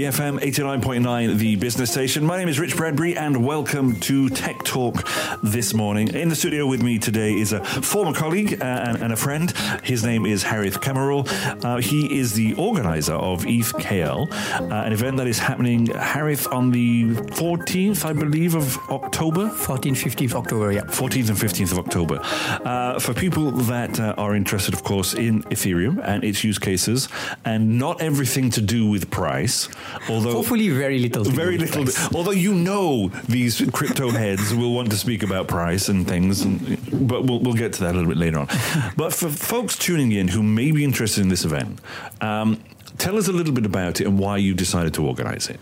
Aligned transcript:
BFM 0.00 0.40
89.9, 0.40 1.36
the 1.36 1.56
business 1.56 1.90
station. 1.90 2.24
My 2.24 2.38
name 2.38 2.48
is 2.48 2.58
Rich 2.58 2.74
Bradbury, 2.74 3.18
and 3.18 3.44
welcome 3.44 4.00
to 4.00 4.30
Tech 4.30 4.64
Talk 4.64 5.06
this 5.42 5.74
morning. 5.74 6.14
In 6.14 6.30
the 6.30 6.34
studio 6.34 6.66
with 6.66 6.82
me 6.82 6.98
today 6.98 7.34
is 7.34 7.52
a 7.52 7.62
former 7.62 8.14
colleague 8.14 8.62
uh, 8.62 8.96
and, 8.98 9.12
a 9.12 9.16
friend. 9.16 9.52
His 9.82 10.02
name 10.02 10.24
is 10.24 10.42
Harith 10.42 10.80
Kamarul. 10.80 11.28
Uh, 11.62 11.82
he 11.82 12.18
is 12.18 12.32
the 12.32 12.54
organizer 12.54 13.12
of 13.12 13.44
ETH 13.44 13.74
KL, 13.74 14.32
uh, 14.32 14.74
an 14.86 14.94
event 14.94 15.18
that 15.18 15.26
is 15.26 15.38
happening, 15.38 15.88
Harith, 15.88 16.50
on 16.50 16.70
the 16.70 17.04
14th, 17.34 18.06
I 18.06 18.14
believe, 18.14 18.54
of 18.54 18.78
October? 18.88 19.48
14th, 19.50 20.02
15th 20.02 20.32
October, 20.32 20.72
yeah. 20.72 20.80
14th 20.84 21.28
and 21.28 21.36
15th 21.36 21.72
of 21.72 21.78
October. 21.78 22.20
Uh, 22.64 22.98
for 22.98 23.12
people 23.12 23.50
that 23.50 24.00
uh, 24.00 24.14
are 24.16 24.34
interested, 24.34 24.72
of 24.72 24.82
course, 24.82 25.12
in 25.12 25.42
Ethereum 25.50 26.00
and 26.02 26.24
its 26.24 26.42
use 26.42 26.58
cases, 26.58 27.10
and 27.44 27.78
not 27.78 28.00
everything 28.00 28.48
to 28.48 28.62
do 28.62 28.88
with 28.88 29.10
price. 29.10 29.68
Although 30.08 30.32
hopefully 30.32 30.68
very 30.70 30.98
little, 30.98 31.24
very 31.24 31.58
little. 31.58 31.84
Although 32.16 32.30
you 32.32 32.54
know 32.54 33.08
these 33.28 33.62
crypto 33.72 34.10
heads 34.10 34.54
will 34.54 34.74
want 34.74 34.90
to 34.90 34.96
speak 34.96 35.22
about 35.22 35.48
price 35.48 35.88
and 35.88 36.06
things, 36.06 36.42
and, 36.42 37.08
but 37.08 37.24
we'll, 37.24 37.40
we'll 37.40 37.54
get 37.54 37.72
to 37.74 37.80
that 37.80 37.94
a 37.94 37.98
little 37.98 38.08
bit 38.08 38.18
later 38.18 38.38
on. 38.38 38.48
but 38.96 39.12
for 39.12 39.28
folks 39.28 39.76
tuning 39.76 40.12
in 40.12 40.28
who 40.28 40.42
may 40.42 40.70
be 40.70 40.84
interested 40.84 41.22
in 41.22 41.28
this 41.28 41.44
event, 41.44 41.80
um, 42.20 42.62
tell 42.98 43.16
us 43.16 43.28
a 43.28 43.32
little 43.32 43.52
bit 43.54 43.66
about 43.66 44.00
it 44.00 44.06
and 44.06 44.18
why 44.18 44.36
you 44.36 44.54
decided 44.54 44.94
to 44.94 45.06
organize 45.06 45.48
it. 45.48 45.60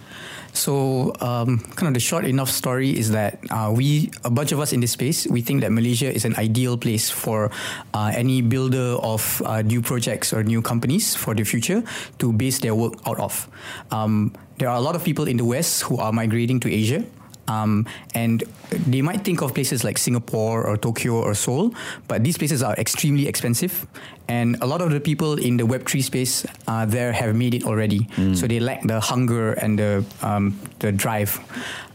So, 0.53 1.15
um, 1.21 1.59
kind 1.77 1.89
of 1.89 1.95
the 1.95 2.01
short 2.01 2.25
enough 2.25 2.51
story 2.51 2.91
is 2.91 3.11
that 3.11 3.39
uh, 3.51 3.73
we, 3.75 4.11
a 4.25 4.31
bunch 4.31 4.53
of 4.53 4.61
us 4.61 4.73
in 4.73 4.81
this 4.81 4.93
space, 4.93 5.27
we 5.27 5.41
think 5.41 5.61
that 5.61 5.71
Malaysia 5.73 6.13
is 6.13 6.25
an 6.25 6.35
ideal 6.37 6.77
place 6.77 7.11
for 7.11 7.51
uh, 7.95 8.13
any 8.15 8.43
builder 8.43 8.97
of 9.03 9.43
uh, 9.45 9.63
new 9.63 9.83
projects 9.83 10.33
or 10.33 10.43
new 10.43 10.63
companies 10.63 11.15
for 11.15 11.35
the 11.35 11.45
future 11.45 11.83
to 12.19 12.33
base 12.33 12.59
their 12.59 12.75
work 12.75 12.95
out 13.07 13.21
of. 13.21 13.49
Um, 13.91 14.35
there 14.59 14.69
are 14.69 14.77
a 14.77 14.81
lot 14.81 14.97
of 14.97 15.05
people 15.05 15.29
in 15.29 15.37
the 15.37 15.45
West 15.45 15.83
who 15.83 15.99
are 15.99 16.13
migrating 16.13 16.59
to 16.61 16.73
Asia 16.73 17.05
um, 17.49 17.87
and 18.15 18.45
they 18.71 19.03
might 19.03 19.25
think 19.25 19.41
of 19.43 19.55
places 19.55 19.83
like 19.83 19.99
Singapore 19.99 20.67
or 20.67 20.77
Tokyo 20.77 21.15
or 21.15 21.35
Seoul, 21.35 21.75
but 22.07 22.23
these 22.23 22.37
places 22.37 22.63
are 22.63 22.75
extremely 22.77 23.27
expensive. 23.27 23.87
And 24.29 24.57
a 24.61 24.67
lot 24.67 24.83
of 24.83 24.91
the 24.91 25.01
people 25.01 25.39
in 25.39 25.57
the 25.57 25.65
Web3 25.65 26.03
space 26.03 26.47
uh, 26.67 26.85
there 26.85 27.13
have 27.13 27.35
made 27.35 27.55
it 27.55 27.65
already. 27.65 28.01
Mm. 28.17 28.37
So 28.37 28.47
they 28.47 28.61
lack 28.61 28.83
the 28.87 29.01
hunger 29.01 29.53
and 29.55 29.79
the, 29.79 30.05
um, 30.23 30.61
the 30.81 30.93
drive. 30.93 31.41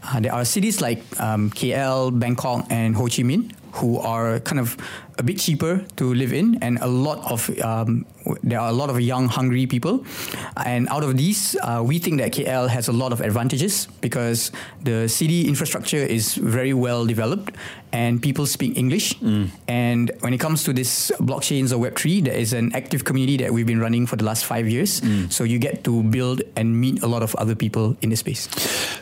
Uh, 0.02 0.20
there 0.20 0.34
are 0.34 0.44
cities 0.44 0.80
like 0.80 0.98
um, 1.20 1.50
KL, 1.50 2.18
Bangkok, 2.18 2.66
and 2.70 2.94
Ho 2.96 3.04
Chi 3.04 3.22
Minh 3.22 3.52
who 3.74 3.98
are 3.98 4.38
kind 4.40 4.60
of 4.60 4.76
a 5.18 5.22
bit 5.22 5.38
cheaper 5.38 5.84
to 5.96 6.14
live 6.14 6.32
in, 6.32 6.58
and 6.62 6.78
a 6.78 6.86
lot 6.86 7.18
of 7.30 7.50
um, 7.60 8.06
there 8.42 8.58
are 8.58 8.68
a 8.68 8.72
lot 8.72 8.90
of 8.90 9.00
young, 9.00 9.28
hungry 9.28 9.66
people. 9.66 10.04
And 10.56 10.88
out 10.88 11.02
of 11.02 11.16
these, 11.16 11.56
uh, 11.62 11.82
we 11.84 11.98
think 11.98 12.20
that 12.20 12.32
KL 12.32 12.68
has 12.68 12.88
a 12.88 12.92
lot 12.92 13.12
of 13.12 13.20
advantages 13.20 13.86
because 14.00 14.50
the 14.82 15.08
city 15.08 15.46
infrastructure 15.46 15.98
is 15.98 16.34
very 16.34 16.72
well 16.72 17.06
developed, 17.06 17.54
and 17.92 18.22
people 18.22 18.46
speak 18.46 18.76
English. 18.76 19.18
Mm. 19.20 19.50
And 19.68 20.10
when 20.20 20.34
it 20.34 20.38
comes 20.38 20.64
to 20.64 20.72
this 20.72 21.10
blockchains 21.18 21.72
or 21.72 21.78
Web 21.78 21.96
three, 21.96 22.20
there 22.24 22.34
is 22.34 22.52
an 22.52 22.74
active 22.74 23.04
community 23.04 23.36
that 23.38 23.52
we've 23.52 23.66
been 23.66 23.80
running 23.80 24.06
for 24.06 24.16
the 24.16 24.24
last 24.24 24.44
five 24.44 24.68
years. 24.68 25.00
Mm. 25.00 25.32
So 25.32 25.44
you 25.44 25.58
get 25.58 25.84
to 25.84 26.02
build 26.02 26.42
and 26.56 26.80
meet 26.80 27.02
a 27.02 27.06
lot 27.06 27.22
of 27.22 27.34
other 27.36 27.54
people 27.54 27.96
in 28.00 28.10
the 28.10 28.16
space. 28.16 28.48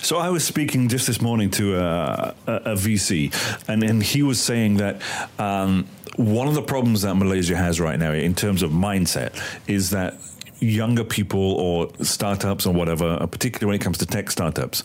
So 0.02 0.18
I 0.18 0.28
was 0.28 0.44
speaking 0.44 0.88
just 0.88 1.06
this 1.06 1.20
morning 1.20 1.50
to 1.52 1.76
a, 1.76 2.34
a, 2.46 2.52
a 2.52 2.74
VC, 2.74 3.32
and, 3.68 3.82
and 3.82 4.02
he 4.02 4.22
was 4.22 4.40
saying 4.40 4.76
that. 4.78 5.00
Um, 5.38 5.86
one 6.16 6.46
of 6.46 6.52
the 6.52 6.62
problems 6.62 7.02
that 7.02 7.14
Malaysia 7.14 7.56
has 7.56 7.80
right 7.80 7.98
now 7.98 8.12
in 8.12 8.34
terms 8.34 8.62
of 8.62 8.70
mindset 8.70 9.32
is 9.66 9.88
that 9.90 10.14
younger 10.62 11.04
people 11.04 11.54
or 11.54 11.88
startups 12.02 12.66
or 12.66 12.72
whatever, 12.72 13.16
particularly 13.26 13.66
when 13.66 13.80
it 13.80 13.82
comes 13.82 13.98
to 13.98 14.06
tech 14.06 14.30
startups, 14.30 14.82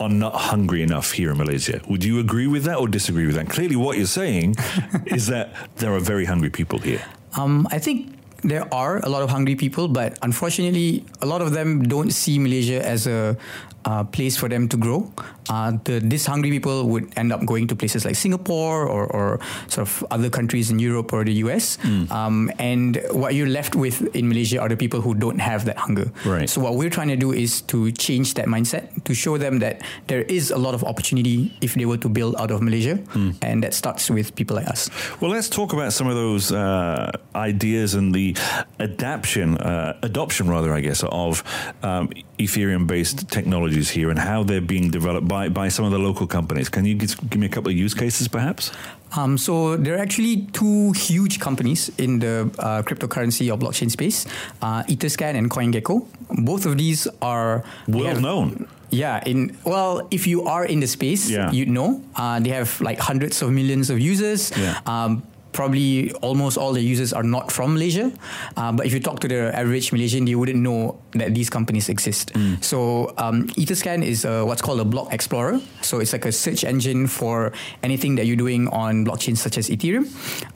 are 0.00 0.08
not 0.08 0.34
hungry 0.34 0.82
enough 0.82 1.12
here 1.12 1.30
in 1.30 1.36
Malaysia. 1.36 1.80
Would 1.88 2.02
you 2.02 2.18
agree 2.18 2.46
with 2.46 2.64
that 2.64 2.78
or 2.78 2.88
disagree 2.88 3.26
with 3.26 3.36
that? 3.36 3.48
Clearly, 3.48 3.76
what 3.76 3.96
you're 3.98 4.06
saying 4.06 4.56
is 5.06 5.26
that 5.26 5.52
there 5.76 5.92
are 5.92 6.00
very 6.00 6.24
hungry 6.24 6.50
people 6.50 6.78
here. 6.78 7.04
Um, 7.36 7.68
I 7.70 7.78
think 7.78 8.16
there 8.42 8.72
are 8.72 8.98
a 8.98 9.08
lot 9.08 9.22
of 9.22 9.30
hungry 9.30 9.54
people, 9.54 9.88
but 9.88 10.18
unfortunately, 10.22 11.04
a 11.20 11.26
lot 11.26 11.42
of 11.42 11.52
them 11.52 11.82
don't 11.82 12.10
see 12.10 12.38
Malaysia 12.38 12.84
as 12.84 13.06
a 13.06 13.36
uh, 13.84 14.04
place 14.04 14.36
for 14.36 14.48
them 14.48 14.68
to 14.68 14.76
grow. 14.76 15.10
Uh, 15.48 15.72
the, 15.84 16.00
these 16.00 16.26
hungry 16.26 16.50
people 16.50 16.88
would 16.88 17.10
end 17.16 17.32
up 17.32 17.44
going 17.44 17.66
to 17.66 17.74
places 17.74 18.04
like 18.04 18.14
Singapore 18.14 18.86
or, 18.86 19.06
or 19.06 19.40
sort 19.66 19.88
of 19.88 20.04
other 20.10 20.30
countries 20.30 20.70
in 20.70 20.78
Europe 20.78 21.12
or 21.12 21.24
the 21.24 21.32
US. 21.44 21.76
Mm. 21.78 22.10
Um, 22.10 22.52
and 22.58 23.02
what 23.10 23.34
you're 23.34 23.48
left 23.48 23.74
with 23.74 24.14
in 24.14 24.28
Malaysia 24.28 24.60
are 24.60 24.68
the 24.68 24.76
people 24.76 25.00
who 25.00 25.14
don't 25.14 25.38
have 25.38 25.64
that 25.64 25.76
hunger. 25.76 26.12
Right. 26.24 26.48
So 26.48 26.60
what 26.60 26.74
we're 26.74 26.90
trying 26.90 27.08
to 27.08 27.16
do 27.16 27.32
is 27.32 27.62
to 27.62 27.90
change 27.92 28.34
that 28.34 28.46
mindset, 28.46 29.04
to 29.04 29.14
show 29.14 29.38
them 29.38 29.58
that 29.58 29.82
there 30.06 30.22
is 30.22 30.50
a 30.50 30.58
lot 30.58 30.74
of 30.74 30.84
opportunity 30.84 31.52
if 31.60 31.74
they 31.74 31.86
were 31.86 31.98
to 31.98 32.08
build 32.08 32.36
out 32.36 32.50
of 32.50 32.62
Malaysia. 32.62 32.96
Mm. 33.14 33.36
And 33.42 33.62
that 33.64 33.74
starts 33.74 34.10
with 34.10 34.34
people 34.34 34.56
like 34.56 34.68
us. 34.68 34.90
Well, 35.20 35.30
let's 35.30 35.48
talk 35.48 35.72
about 35.72 35.92
some 35.92 36.06
of 36.06 36.14
those 36.14 36.52
uh, 36.52 37.10
ideas 37.34 37.94
and 37.94 38.14
the 38.14 38.36
adaptation, 38.78 39.56
uh, 39.58 39.98
adoption 40.02 40.48
rather, 40.48 40.72
I 40.72 40.80
guess, 40.80 41.02
of 41.02 41.42
um, 41.82 42.10
Ethereum-based 42.38 43.28
technologies 43.70 43.90
here 43.90 44.10
and 44.10 44.18
how 44.18 44.44
they're 44.44 44.60
being 44.60 44.90
developed 44.90 45.28
by, 45.28 45.48
by 45.48 45.68
some 45.68 45.84
of 45.84 45.92
the 45.92 45.98
local 45.98 46.26
companies. 46.26 46.68
Can 46.68 46.84
you 46.84 46.94
give 46.94 47.36
me 47.36 47.46
a 47.46 47.48
couple 47.48 47.70
of 47.70 47.76
use 47.76 47.94
cases, 47.94 48.28
perhaps? 48.28 48.72
Um, 49.16 49.38
so 49.38 49.76
there 49.76 49.96
are 49.96 50.02
actually 50.02 50.46
two 50.52 50.92
huge 50.92 51.40
companies 51.40 51.90
in 51.98 52.20
the 52.20 52.50
uh, 52.58 52.82
cryptocurrency 52.82 53.50
or 53.52 53.58
blockchain 53.58 53.90
space, 53.90 54.26
uh, 54.62 54.84
Etherscan 54.84 55.34
and 55.36 55.50
CoinGecko. 55.50 56.06
Both 56.44 56.66
of 56.66 56.76
these 56.76 57.08
are 57.20 57.64
well 57.88 58.04
have, 58.04 58.22
known. 58.22 58.68
Yeah, 58.90 59.22
in 59.24 59.56
well, 59.64 60.06
if 60.10 60.26
you 60.26 60.46
are 60.46 60.64
in 60.64 60.80
the 60.80 60.86
space, 60.86 61.30
yeah. 61.30 61.50
you 61.52 61.66
know 61.66 62.02
uh, 62.16 62.40
they 62.40 62.50
have 62.50 62.80
like 62.80 62.98
hundreds 62.98 63.42
of 63.42 63.50
millions 63.50 63.90
of 63.90 63.98
users. 63.98 64.50
Yeah. 64.56 64.80
Um, 64.86 65.22
probably 65.52 66.12
almost 66.22 66.56
all 66.56 66.72
the 66.72 66.80
users 66.80 67.12
are 67.12 67.22
not 67.22 67.50
from 67.50 67.74
Malaysia. 67.74 68.12
Uh, 68.56 68.72
but 68.72 68.86
if 68.86 68.92
you 68.92 69.00
talk 69.00 69.20
to 69.20 69.28
the 69.28 69.54
average 69.56 69.92
Malaysian, 69.92 70.24
they 70.24 70.34
wouldn't 70.34 70.58
know 70.58 70.98
that 71.12 71.34
these 71.34 71.50
companies 71.50 71.88
exist. 71.88 72.32
Mm. 72.34 72.62
So 72.62 73.12
um, 73.18 73.48
Etherscan 73.58 74.04
is 74.04 74.24
a, 74.24 74.44
what's 74.44 74.62
called 74.62 74.80
a 74.80 74.84
block 74.84 75.12
explorer. 75.12 75.60
So 75.82 75.98
it's 75.98 76.12
like 76.12 76.24
a 76.24 76.32
search 76.32 76.64
engine 76.64 77.06
for 77.06 77.52
anything 77.82 78.14
that 78.16 78.26
you're 78.26 78.36
doing 78.36 78.68
on 78.68 79.04
blockchains 79.04 79.38
such 79.38 79.58
as 79.58 79.68
Ethereum. 79.68 80.06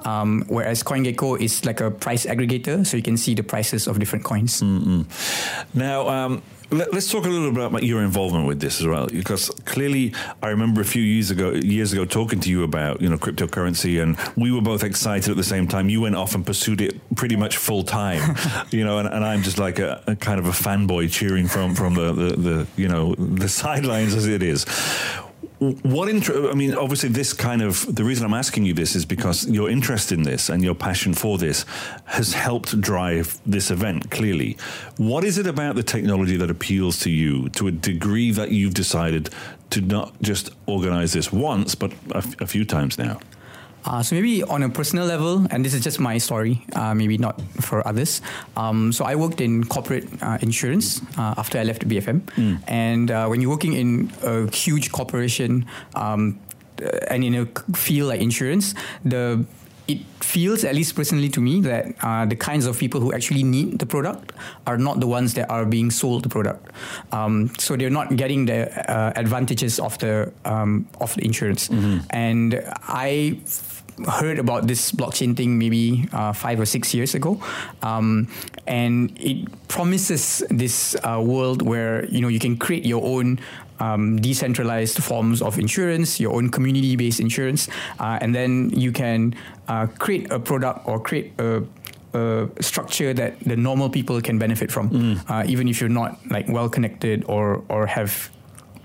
Um, 0.07 0.45
whereas 0.49 0.83
CoinGecko 0.83 1.41
is 1.41 1.65
like 1.65 1.81
a 1.81 1.91
price 1.91 2.27
aggregator, 2.27 2.87
so 2.87 2.97
you 2.97 3.03
can 3.03 3.17
see 3.17 3.35
the 3.35 3.43
prices 3.43 3.87
of 3.87 3.99
different 3.99 4.25
coins. 4.25 4.63
Mm-hmm. 4.63 5.79
Now, 5.79 6.09
um, 6.09 6.43
let, 6.71 6.95
us 6.95 7.11
talk 7.11 7.25
a 7.25 7.29
little 7.29 7.51
bit 7.53 7.65
about 7.65 7.83
your 7.83 8.03
involvement 8.03 8.47
with 8.47 8.61
this 8.61 8.81
as 8.81 8.87
well, 8.87 9.07
because 9.07 9.51
clearly 9.65 10.13
I 10.43 10.49
remember 10.49 10.81
a 10.81 10.85
few 10.85 11.03
years 11.03 11.31
ago, 11.31 11.51
years 11.53 11.93
ago, 11.93 12.05
talking 12.05 12.41
to 12.41 12.51
you 12.51 12.65
about 12.65 13.01
you 13.01 13.09
know 13.09 13.17
cryptocurrency, 13.17 14.03
and 14.03 14.17
we 14.37 14.51
were 14.51 14.61
both 14.61 14.83
excited 14.83 15.31
at 15.31 15.37
the 15.37 15.45
same 15.45 15.69
time. 15.69 15.89
You 15.89 16.01
went 16.01 16.17
off 16.17 16.35
and 16.35 16.45
pursued 16.45 16.81
it 16.81 17.01
pretty 17.17 17.37
much 17.37 17.57
full 17.57 17.85
time, 17.85 18.37
you 18.71 18.85
know, 18.85 18.99
and, 18.99 19.09
and, 19.09 19.25
I'm 19.25 19.43
just 19.43 19.59
like 19.59 19.79
a, 19.79 20.03
a, 20.07 20.17
kind 20.17 20.39
of 20.39 20.47
a 20.47 20.51
fanboy 20.51 21.11
cheering 21.11 21.49
from 21.49 21.75
from 21.75 21.95
the, 21.95 22.13
the, 22.13 22.37
the 22.37 22.67
you 22.77 22.89
know 22.89 23.15
the 23.15 23.49
sidelines 23.49 24.15
as 24.15 24.27
it 24.27 24.43
is 24.43 24.67
what 25.73 26.09
intro? 26.09 26.51
I 26.51 26.55
mean, 26.55 26.75
obviously, 26.75 27.09
this 27.09 27.33
kind 27.33 27.63
of 27.63 27.95
the 27.95 28.05
reason 28.05 28.25
I'm 28.25 28.35
asking 28.35 28.65
you 28.65 28.75
this 28.75 28.95
is 28.95 29.05
because 29.05 29.47
your 29.49 29.69
interest 29.71 30.13
in 30.13 30.23
this 30.23 30.49
and 30.49 30.63
your 30.63 30.75
passion 30.75 31.15
for 31.15 31.39
this 31.39 31.65
has 32.05 32.33
helped 32.35 32.81
drive 32.81 33.39
this 33.47 33.71
event. 33.71 34.11
Clearly, 34.11 34.57
what 34.97 35.25
is 35.25 35.39
it 35.39 35.47
about 35.47 35.75
the 35.75 35.83
technology 35.83 36.37
that 36.37 36.51
appeals 36.51 37.01
to 37.01 37.11
you 37.11 37.49
to 37.51 37.69
a 37.69 37.71
degree 37.71 38.31
that 38.31 38.51
you've 38.51 38.75
decided 38.75 39.31
to 39.71 39.81
not 39.81 40.21
just 40.23 40.51
organize 40.67 41.13
this 41.13 41.33
once, 41.33 41.75
but 41.75 41.93
a, 42.13 42.19
f- 42.19 42.41
a 42.41 42.47
few 42.47 42.65
times 42.65 42.99
now? 42.99 43.21
Uh, 43.85 44.03
so 44.03 44.15
maybe 44.15 44.43
on 44.43 44.63
a 44.63 44.69
personal 44.69 45.07
level, 45.07 45.47
and 45.51 45.65
this 45.65 45.75
is 45.75 45.83
just 45.83 46.01
my 46.01 46.19
story, 46.19 46.65
uh, 46.75 46.95
maybe 46.95 47.19
not 47.19 47.41
for 47.61 47.87
others. 47.87 48.23
Um, 48.57 48.93
so 48.93 49.05
I 49.05 49.15
worked 49.15 49.41
in 49.41 49.65
corporate 49.65 50.07
uh, 50.23 50.39
insurance 50.41 51.03
uh, 51.19 51.35
after 51.37 51.59
I 51.59 51.65
left 51.65 51.87
BFM, 51.87 52.21
mm. 52.23 52.63
and 52.67 53.11
uh, 53.11 53.27
when 53.27 53.41
you're 53.41 53.51
working 53.51 53.75
in 53.75 54.13
a 54.23 54.51
huge 54.55 54.93
corporation 54.93 55.67
um, 55.95 56.41
and 57.09 57.25
in 57.25 57.35
a 57.35 57.47
field 57.77 58.09
like 58.09 58.21
insurance, 58.21 58.75
the 59.05 59.45
it 59.87 59.99
feels, 60.21 60.65
at 60.65 60.75
least 60.75 60.97
personally 60.97 61.29
to 61.29 61.41
me, 61.41 61.61
that 61.61 61.95
uh, 62.03 62.25
the 62.25 62.37
kinds 62.37 62.67
of 62.67 62.79
people 62.79 63.01
who 63.01 63.13
actually 63.13 63.43
need 63.43 63.79
the 63.79 63.87
product 63.87 64.33
are 64.67 64.79
not 64.79 65.01
the 65.01 65.07
ones 65.07 65.35
that 65.35 65.51
are 65.51 65.67
being 65.67 65.91
sold 65.91 66.23
the 66.23 66.29
product. 66.29 66.71
Um, 67.13 67.51
so 67.59 67.77
they're 67.77 67.91
not 67.91 68.17
getting 68.17 68.47
the 68.47 68.69
uh, 68.91 69.13
advantages 69.17 69.79
of 69.79 69.99
the 69.99 70.33
um, 70.45 70.89
of 71.01 71.15
the 71.15 71.25
insurance. 71.25 71.69
Mm-hmm. 71.69 71.99
And 72.11 72.65
I 72.89 73.39
heard 74.09 74.39
about 74.39 74.67
this 74.67 74.91
blockchain 74.91 75.37
thing 75.37 75.59
maybe 75.59 76.09
uh, 76.13 76.33
five 76.33 76.59
or 76.59 76.67
six 76.67 76.95
years 76.95 77.15
ago, 77.15 77.41
um, 77.83 78.29
and 78.67 79.17
it 79.21 79.47
promises 79.69 80.43
this 80.51 80.97
uh, 81.05 81.21
world 81.23 81.63
where 81.63 82.07
you 82.07 82.21
know 82.21 82.29
you 82.29 82.41
can 82.41 82.57
create 82.57 82.85
your 82.87 83.05
own 83.05 83.39
um, 83.81 84.21
decentralized 84.21 85.03
forms 85.03 85.43
of 85.43 85.59
insurance, 85.59 86.21
your 86.21 86.35
own 86.35 86.51
community 86.51 86.97
based 86.97 87.21
insurance, 87.21 87.69
uh, 87.99 88.19
and 88.21 88.35
then 88.35 88.71
you 88.71 88.93
can 88.93 89.35
uh, 89.69 89.87
create 89.99 90.31
a 90.31 90.39
product 90.39 90.87
or 90.87 91.01
create 91.01 91.33
a 91.39 91.63
a 92.15 92.49
structure 92.61 93.13
that 93.13 93.41
the 93.41 93.57
normal 93.57 93.91
people 93.91 94.21
can 94.21 94.39
benefit 94.39 94.71
from, 94.71 94.89
mm. 94.89 95.31
uh, 95.31 95.43
even 95.49 95.67
if 95.67 95.81
you're 95.81 95.91
not 95.91 96.17
like 96.31 96.49
well 96.49 96.69
connected 96.69 97.25
or 97.27 97.65
or 97.69 97.87
have 97.87 98.31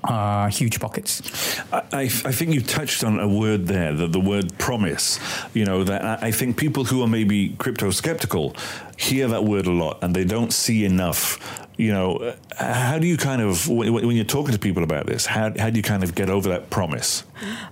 uh, 0.03 0.47
huge 0.47 0.79
pockets. 0.79 1.59
I, 1.71 2.03
I, 2.03 2.07
think 2.07 2.53
you 2.53 2.61
touched 2.61 3.03
on 3.03 3.19
a 3.19 3.27
word 3.27 3.67
there, 3.67 3.93
the, 3.93 4.07
the 4.07 4.19
word 4.19 4.57
promise. 4.57 5.19
You 5.53 5.65
know, 5.65 5.83
that 5.83 6.23
I 6.23 6.31
think 6.31 6.57
people 6.57 6.85
who 6.85 7.03
are 7.03 7.07
maybe 7.07 7.49
crypto 7.57 7.91
skeptical 7.91 8.55
hear 8.97 9.27
that 9.27 9.43
word 9.43 9.67
a 9.67 9.71
lot 9.71 9.99
and 10.01 10.15
they 10.15 10.23
don't 10.23 10.53
see 10.53 10.85
enough. 10.85 11.67
You 11.79 11.93
know, 11.93 12.35
how 12.57 12.99
do 12.99 13.07
you 13.07 13.15
kind 13.15 13.41
of, 13.41 13.69
when, 13.69 13.93
when 13.93 14.15
you're 14.17 14.25
talking 14.25 14.51
to 14.51 14.59
people 14.59 14.83
about 14.83 15.05
this, 15.05 15.25
how, 15.25 15.53
how 15.57 15.69
do 15.69 15.77
you 15.77 15.81
kind 15.81 16.03
of 16.03 16.13
get 16.13 16.29
over 16.29 16.49
that 16.49 16.69
promise? 16.69 17.23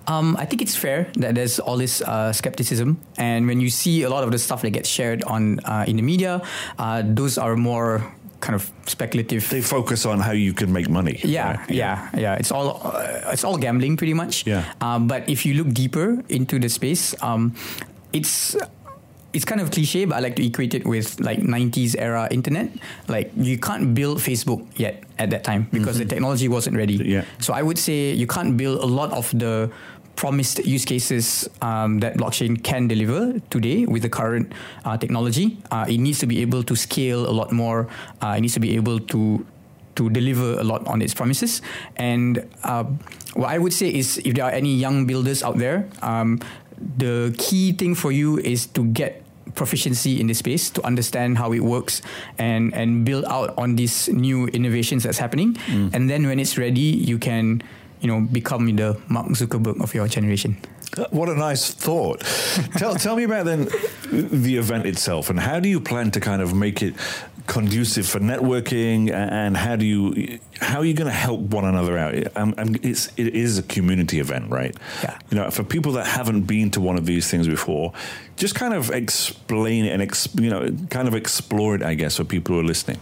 Um, 0.07 0.37
I 0.39 0.45
think 0.45 0.61
it's 0.61 0.77
fair 0.77 1.11
that 1.15 1.35
there's 1.35 1.59
all 1.59 1.75
this 1.75 2.01
uh, 2.01 2.31
skepticism. 2.31 2.99
And 3.17 3.47
when 3.47 3.59
you 3.59 3.69
see 3.69 4.03
a 4.03 4.09
lot 4.09 4.23
of 4.23 4.31
the 4.31 4.39
stuff 4.39 4.61
that 4.61 4.69
gets 4.69 4.87
shared 4.87 5.23
on 5.23 5.59
uh, 5.65 5.83
in 5.85 5.97
the 5.97 6.01
media, 6.01 6.41
uh, 6.79 7.03
those 7.05 7.37
are 7.37 7.57
more 7.57 8.01
kind 8.39 8.55
of 8.55 8.71
speculative. 8.85 9.49
They 9.49 9.61
focus 9.61 10.05
on 10.05 10.21
how 10.21 10.31
you 10.31 10.53
can 10.53 10.71
make 10.71 10.87
money. 10.87 11.19
Yeah, 11.23 11.57
right? 11.57 11.69
yeah, 11.69 12.09
yeah. 12.15 12.35
It's 12.35 12.51
all 12.51 12.79
uh, 12.87 13.33
it's 13.33 13.43
all 13.43 13.57
gambling 13.57 13.97
pretty 13.97 14.13
much. 14.13 14.47
Yeah. 14.47 14.63
Um, 14.79 15.07
but 15.07 15.27
if 15.27 15.45
you 15.45 15.55
look 15.55 15.73
deeper 15.73 16.23
into 16.29 16.59
the 16.59 16.69
space, 16.69 17.13
um, 17.21 17.55
it's 18.13 18.55
it's 19.37 19.45
kind 19.45 19.61
of 19.61 19.69
cliche, 19.69 20.05
but 20.05 20.17
I 20.17 20.19
like 20.19 20.35
to 20.37 20.45
equate 20.45 20.73
it 20.73 20.83
with 20.83 21.19
like 21.19 21.37
90s 21.37 21.93
era 21.93 22.27
internet. 22.31 22.73
Like 23.07 23.29
you 23.37 23.59
can't 23.59 23.93
build 23.93 24.17
Facebook 24.17 24.65
yet 24.75 25.03
at 25.19 25.29
that 25.29 25.43
time 25.43 25.69
because 25.71 25.97
mm-hmm. 25.97 26.09
the 26.09 26.09
technology 26.09 26.47
wasn't 26.47 26.75
ready. 26.75 26.97
Yeah. 26.97 27.23
So 27.37 27.53
I 27.53 27.61
would 27.61 27.77
say 27.77 28.13
you 28.13 28.25
can't 28.25 28.57
build 28.57 28.81
a 28.81 28.89
lot 28.89 29.13
of 29.13 29.29
the 29.37 29.69
promised 30.15 30.65
use 30.65 30.85
cases 30.85 31.47
um, 31.61 31.99
that 31.99 32.17
blockchain 32.17 32.57
can 32.63 32.87
deliver 32.87 33.37
today 33.53 33.85
with 33.85 34.01
the 34.01 34.09
current 34.09 34.51
uh, 34.85 34.97
technology. 34.97 35.61
Uh, 35.69 35.85
it 35.87 35.99
needs 35.99 36.17
to 36.17 36.25
be 36.25 36.41
able 36.41 36.63
to 36.63 36.75
scale 36.75 37.29
a 37.29 37.33
lot 37.33 37.51
more. 37.51 37.87
Uh, 38.19 38.33
it 38.37 38.41
needs 38.41 38.55
to 38.55 38.59
be 38.59 38.73
able 38.75 38.99
to 39.13 39.45
to 39.97 40.09
deliver 40.09 40.57
a 40.57 40.63
lot 40.63 40.85
on 40.85 41.01
its 41.01 41.13
promises. 41.13 41.61
And 41.95 42.45
uh, 42.63 42.85
what 43.33 43.49
I 43.49 43.57
would 43.57 43.73
say 43.73 43.89
is, 43.89 44.17
if 44.21 44.33
there 44.33 44.45
are 44.45 44.53
any 44.53 44.77
young 44.77 45.05
builders 45.05 45.41
out 45.41 45.57
there, 45.57 45.89
um, 46.01 46.37
the 46.77 47.33
key 47.37 47.73
thing 47.73 47.95
for 47.95 48.11
you 48.11 48.37
is 48.37 48.67
to 48.77 48.85
get 48.85 49.26
proficiency 49.57 50.21
in 50.21 50.27
this 50.27 50.39
space 50.39 50.69
to 50.69 50.79
understand 50.85 51.37
how 51.37 51.51
it 51.51 51.61
works 51.61 52.01
and 52.37 52.73
and 52.73 53.03
build 53.03 53.25
out 53.25 53.57
on 53.57 53.75
these 53.75 54.07
new 54.13 54.47
innovations 54.53 55.03
that's 55.03 55.17
happening 55.17 55.57
mm. 55.67 55.89
and 55.93 56.09
then 56.09 56.25
when 56.29 56.39
it's 56.39 56.57
ready 56.57 56.93
you 57.09 57.17
can 57.17 57.61
you 58.01 58.07
know, 58.07 58.21
become 58.21 58.75
the 58.75 58.99
Mark 59.07 59.27
Zuckerberg 59.27 59.81
of 59.81 59.93
your 59.93 60.07
generation. 60.07 60.57
What 61.09 61.29
a 61.29 61.35
nice 61.35 61.73
thought. 61.73 62.21
tell, 62.77 62.95
tell 62.95 63.15
me 63.15 63.23
about 63.23 63.45
then 63.45 63.67
the 64.11 64.57
event 64.57 64.85
itself 64.85 65.29
and 65.29 65.39
how 65.39 65.59
do 65.59 65.67
you 65.67 65.79
plan 65.79 66.11
to 66.11 66.19
kind 66.19 66.41
of 66.41 66.53
make 66.53 66.81
it 66.81 66.93
conducive 67.47 68.07
for 68.07 68.19
networking 68.19 69.11
and 69.11 69.55
how 69.55 69.75
do 69.75 69.85
you 69.85 70.39
how 70.59 70.79
are 70.79 70.85
you 70.85 70.93
going 70.93 71.09
to 71.09 71.17
help 71.17 71.39
one 71.39 71.65
another 71.65 71.97
out? 71.97 72.13
Um, 72.35 72.53
it's 72.83 73.07
it 73.17 73.33
is 73.33 73.57
a 73.57 73.63
community 73.63 74.19
event 74.19 74.51
right? 74.51 74.75
Yeah. 75.01 75.17
You 75.31 75.37
know 75.37 75.49
for 75.49 75.63
people 75.63 75.93
that 75.93 76.05
haven't 76.05 76.41
been 76.41 76.69
to 76.71 76.81
one 76.81 76.97
of 76.97 77.05
these 77.05 77.29
things 77.29 77.47
before 77.47 77.93
just 78.35 78.55
kind 78.55 78.73
of 78.73 78.91
explain 78.91 79.85
it 79.85 79.99
and 79.99 80.01
exp, 80.01 80.39
you 80.41 80.49
know 80.49 80.69
kind 80.89 81.07
of 81.07 81.15
explore 81.15 81.75
it 81.75 81.83
i 81.83 81.93
guess 81.93 82.17
for 82.17 82.23
people 82.23 82.55
who 82.55 82.61
are 82.61 82.63
listening 82.63 82.99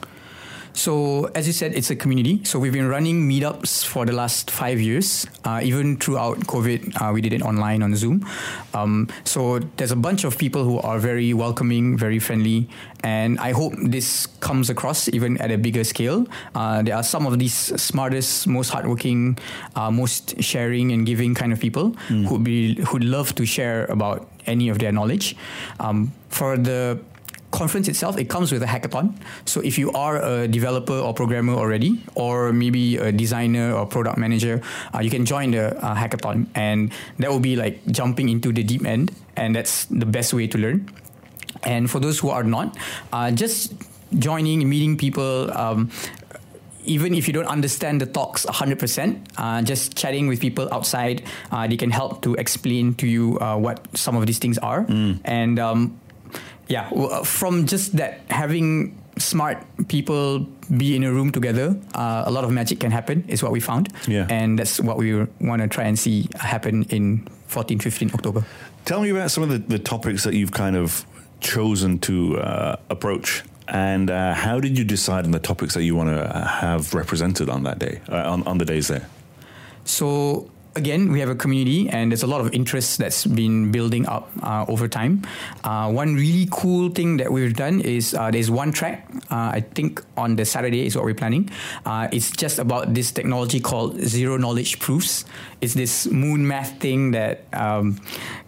so, 0.75 1.25
as 1.33 1.48
you 1.48 1.54
said, 1.54 1.74
it's 1.74 1.89
a 1.89 1.95
community. 1.95 2.44
So, 2.44 2.60
we've 2.60 2.74
been 2.74 2.88
running 2.88 3.27
meetups 3.27 3.86
for 3.86 4.06
the 4.06 4.12
last 4.12 4.51
five 4.51 4.80
years. 4.80 5.25
Uh, 5.44 5.62
even 5.63 5.98
throughout 5.98 6.38
COVID, 6.39 7.01
uh, 7.01 7.13
we 7.13 7.22
did 7.22 7.33
it 7.33 7.42
online 7.42 7.81
on 7.81 7.95
Zoom. 7.95 8.25
Um, 8.74 9.07
so, 9.24 9.60
there's 9.77 9.92
a 9.92 9.95
bunch 9.95 10.25
of 10.25 10.38
people 10.38 10.63
who 10.63 10.80
are 10.80 11.00
very 11.00 11.33
welcoming, 11.33 11.98
very 11.98 12.19
friendly. 12.19 12.68
And 13.04 13.39
I 13.39 13.51
hope 13.51 13.74
this 13.77 14.27
comes 14.42 14.69
across 14.69 15.07
even 15.10 15.38
at 15.38 15.50
a 15.50 15.57
bigger 15.57 15.83
scale. 15.83 16.27
Uh, 16.54 16.81
there 16.81 16.95
are 16.95 17.04
some 17.04 17.25
of 17.25 17.39
these 17.39 17.54
smartest, 17.54 18.48
most 18.48 18.69
hardworking, 18.69 19.38
uh, 19.75 19.92
most 19.92 20.42
sharing 20.44 20.92
and 20.92 21.06
giving 21.06 21.36
kind 21.36 21.54
of 21.54 21.60
people 21.60 21.92
mm. 22.10 22.25
who'd, 22.25 22.44
be, 22.44 22.75
who'd 22.83 23.04
love 23.04 23.33
to 23.36 23.45
share 23.45 23.86
about 23.86 24.27
any 24.45 24.69
of 24.69 24.80
their 24.80 24.92
knowledge. 24.92 25.36
Um, 25.80 26.12
for 26.30 26.57
the 26.57 27.00
conference 27.55 27.87
itself, 27.87 28.17
it 28.17 28.27
comes 28.27 28.51
with 28.51 28.61
a 28.61 28.67
hackathon. 28.67 29.15
So 29.45 29.61
if 29.61 29.79
you 29.79 29.91
are 29.95 30.21
a 30.21 30.47
developer 30.47 30.93
or 30.93 31.13
programmer 31.13 31.53
already, 31.53 32.03
or 32.13 32.51
maybe 32.51 32.97
a 32.97 33.11
designer 33.11 33.71
or 33.71 33.87
product 33.87 34.17
manager, 34.17 34.61
uh, 34.93 34.99
you 34.99 35.09
can 35.09 35.25
join 35.25 35.51
the 35.51 35.71
uh, 35.79 35.95
hackathon, 35.95 36.47
and 36.53 36.91
that 37.19 37.31
will 37.31 37.39
be 37.39 37.55
like 37.55 37.79
jumping 37.87 38.27
into 38.29 38.51
the 38.51 38.63
deep 38.63 38.85
end, 38.85 39.15
and 39.39 39.55
that's 39.55 39.85
the 39.87 40.05
best 40.05 40.33
way 40.33 40.47
to 40.47 40.57
learn. 40.57 40.91
And 41.63 41.89
for 41.89 41.99
those 42.03 42.19
who 42.19 42.29
are 42.29 42.43
not, 42.43 42.75
uh, 43.13 43.31
just 43.31 43.73
joining, 44.19 44.67
meeting 44.69 44.97
people. 44.97 45.49
Um, 45.55 45.89
even 46.85 47.15
if 47.15 47.25
you 47.25 47.33
don't 47.33 47.49
understand 47.49 47.99
the 47.99 48.05
talks 48.05 48.45
100%, 48.45 48.77
uh, 49.37 49.61
just 49.63 49.97
chatting 49.97 50.27
with 50.27 50.39
people 50.39 50.69
outside, 50.71 51.23
uh, 51.49 51.65
they 51.65 51.77
can 51.77 51.89
help 51.89 52.21
to 52.21 52.35
explain 52.35 52.93
to 53.01 53.07
you 53.07 53.39
uh, 53.41 53.57
what 53.57 53.81
some 53.97 54.15
of 54.15 54.27
these 54.27 54.37
things 54.37 54.59
are. 54.59 54.85
Mm. 54.85 55.19
And 55.25 55.57
um, 55.57 55.99
yeah, 56.67 56.89
uh, 56.89 57.23
from 57.23 57.65
just 57.65 57.97
that 57.97 58.21
having 58.29 58.97
smart 59.17 59.57
people 59.88 60.39
be 60.77 60.95
in 60.95 61.03
a 61.03 61.12
room 61.12 61.31
together, 61.31 61.77
uh, 61.94 62.23
a 62.25 62.31
lot 62.31 62.44
of 62.44 62.51
magic 62.51 62.79
can 62.79 62.91
happen, 62.91 63.23
is 63.27 63.41
what 63.44 63.51
we 63.51 63.59
found. 63.59 63.89
Yeah. 64.07 64.27
And 64.29 64.59
that's 64.59 64.79
what 64.79 64.97
we 64.97 65.25
want 65.39 65.62
to 65.62 65.67
try 65.67 65.85
and 65.85 65.97
see 65.97 66.27
happen 66.35 66.83
in 66.89 67.27
14, 67.47 67.79
15 67.79 68.12
October. 68.13 68.45
Tell 68.85 69.01
me 69.01 69.09
about 69.09 69.31
some 69.31 69.44
of 69.44 69.50
the, 69.50 69.57
the 69.59 69.79
topics 69.79 70.23
that 70.23 70.33
you've 70.33 70.51
kind 70.51 70.75
of 70.75 71.06
chosen 71.39 72.00
to 72.00 72.38
uh, 72.39 72.75
approach. 72.89 73.44
And 73.67 74.12
uh, 74.12 74.33
how 74.33 74.59
did 74.59 74.77
you 74.77 74.83
decide 74.83 75.25
on 75.25 75.31
the 75.31 75.39
topics 75.39 75.73
that 75.73 75.83
you 75.83 75.95
want 75.95 76.09
to 76.09 76.47
have 76.47 76.94
represented 76.94 77.50
on 77.50 77.63
that 77.63 77.79
day, 77.79 78.01
uh, 78.09 78.31
on, 78.31 78.44
on 78.47 78.57
the 78.57 78.65
days 78.65 78.88
there? 78.88 79.07
So 79.85 80.51
again, 80.75 81.12
we 81.12 81.19
have 81.19 81.30
a 81.30 81.36
community 81.36 81.89
and 81.89 82.12
there's 82.12 82.24
a 82.24 82.27
lot 82.27 82.42
of 82.42 82.54
interest 82.54 82.98
that's 82.98 83.25
been 83.25 83.72
building 83.72 84.07
up 84.07 84.30
uh, 84.44 84.66
over 84.68 84.88
time. 84.88 85.24
Uh, 85.63 85.92
one 85.92 86.16
really 86.16 86.48
cool 86.51 86.89
thing 86.89 87.18
that 87.18 87.31
we've 87.31 87.56
done 87.56 87.81
is 87.81 88.13
uh, 88.13 88.30
there's 88.31 88.51
one 88.51 88.72
track, 88.72 89.07
uh, 89.31 89.51
I 89.54 89.62
think 89.62 90.04
on 90.18 90.36
the 90.36 90.45
Saturday 90.45 90.86
is 90.86 90.95
what 90.95 91.06
we're 91.06 91.16
planning. 91.16 91.50
Uh, 91.86 92.07
it's 92.12 92.31
just 92.31 92.60
about 92.60 92.94
this 92.94 93.12
technology 93.12 93.60
called 93.60 94.00
zero 94.01 94.38
knowledge 94.38 94.80
proofs. 94.80 95.25
It's 95.62 95.74
this 95.74 96.07
moon 96.07 96.48
math 96.48 96.80
thing 96.80 97.12
that 97.12 97.45
um, 97.54 98.00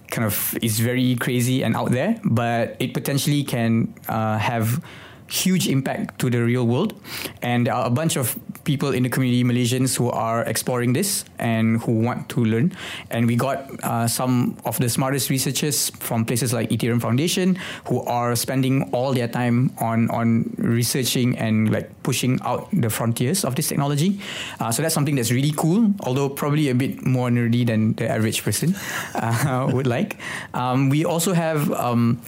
kind 0.10 0.26
of 0.26 0.58
is 0.62 0.80
very 0.80 1.16
crazy 1.16 1.64
and 1.64 1.76
out 1.76 1.92
there, 1.92 2.20
but 2.24 2.76
it 2.80 2.94
potentially 2.94 3.44
can 3.44 3.94
uh, 4.10 4.38
have 4.38 4.84
huge 5.30 5.68
impact 5.68 6.20
to 6.20 6.30
the 6.30 6.44
real 6.44 6.66
world. 6.66 6.94
And 7.42 7.68
a 7.68 7.90
bunch 7.90 8.16
of 8.16 8.38
people 8.68 8.92
in 8.92 9.02
the 9.04 9.10
community, 9.10 9.44
Malaysians, 9.44 9.96
who 9.96 10.12
are 10.12 10.44
exploring 10.44 10.92
this 10.92 11.24
and 11.40 11.82
who 11.82 11.94
want 12.04 12.28
to 12.28 12.44
learn. 12.44 12.76
And 13.10 13.26
we 13.26 13.38
got 13.38 13.72
uh, 13.84 14.08
some 14.08 14.58
of 14.66 14.78
the 14.78 14.90
smartest 14.90 15.30
researchers 15.30 15.90
from 16.04 16.26
places 16.26 16.52
like 16.52 16.70
Ethereum 16.70 17.02
Foundation 17.02 17.56
who 17.86 18.04
are 18.04 18.36
spending 18.36 18.92
all 18.92 19.14
their 19.14 19.30
time 19.30 19.72
on, 19.80 20.12
on 20.12 20.54
researching 20.58 21.38
and 21.38 21.72
like 21.72 21.88
pushing 22.04 22.40
out 22.44 22.68
the 22.74 22.90
frontiers 22.90 23.46
of 23.46 23.56
this 23.56 23.70
technology. 23.70 24.20
Uh, 24.60 24.70
so 24.70 24.82
that's 24.84 24.94
something 24.94 25.16
that's 25.16 25.32
really 25.32 25.54
cool, 25.56 25.94
although 26.02 26.28
probably 26.28 26.68
a 26.68 26.76
bit 26.76 27.06
more 27.06 27.30
nerdy 27.30 27.66
than 27.66 27.94
the 27.94 28.12
average 28.12 28.44
person 28.44 28.76
uh, 29.16 29.70
would 29.72 29.88
like. 29.88 30.18
Um, 30.54 30.90
we 30.90 31.06
also 31.06 31.32
have 31.34 31.72
um, 31.72 32.20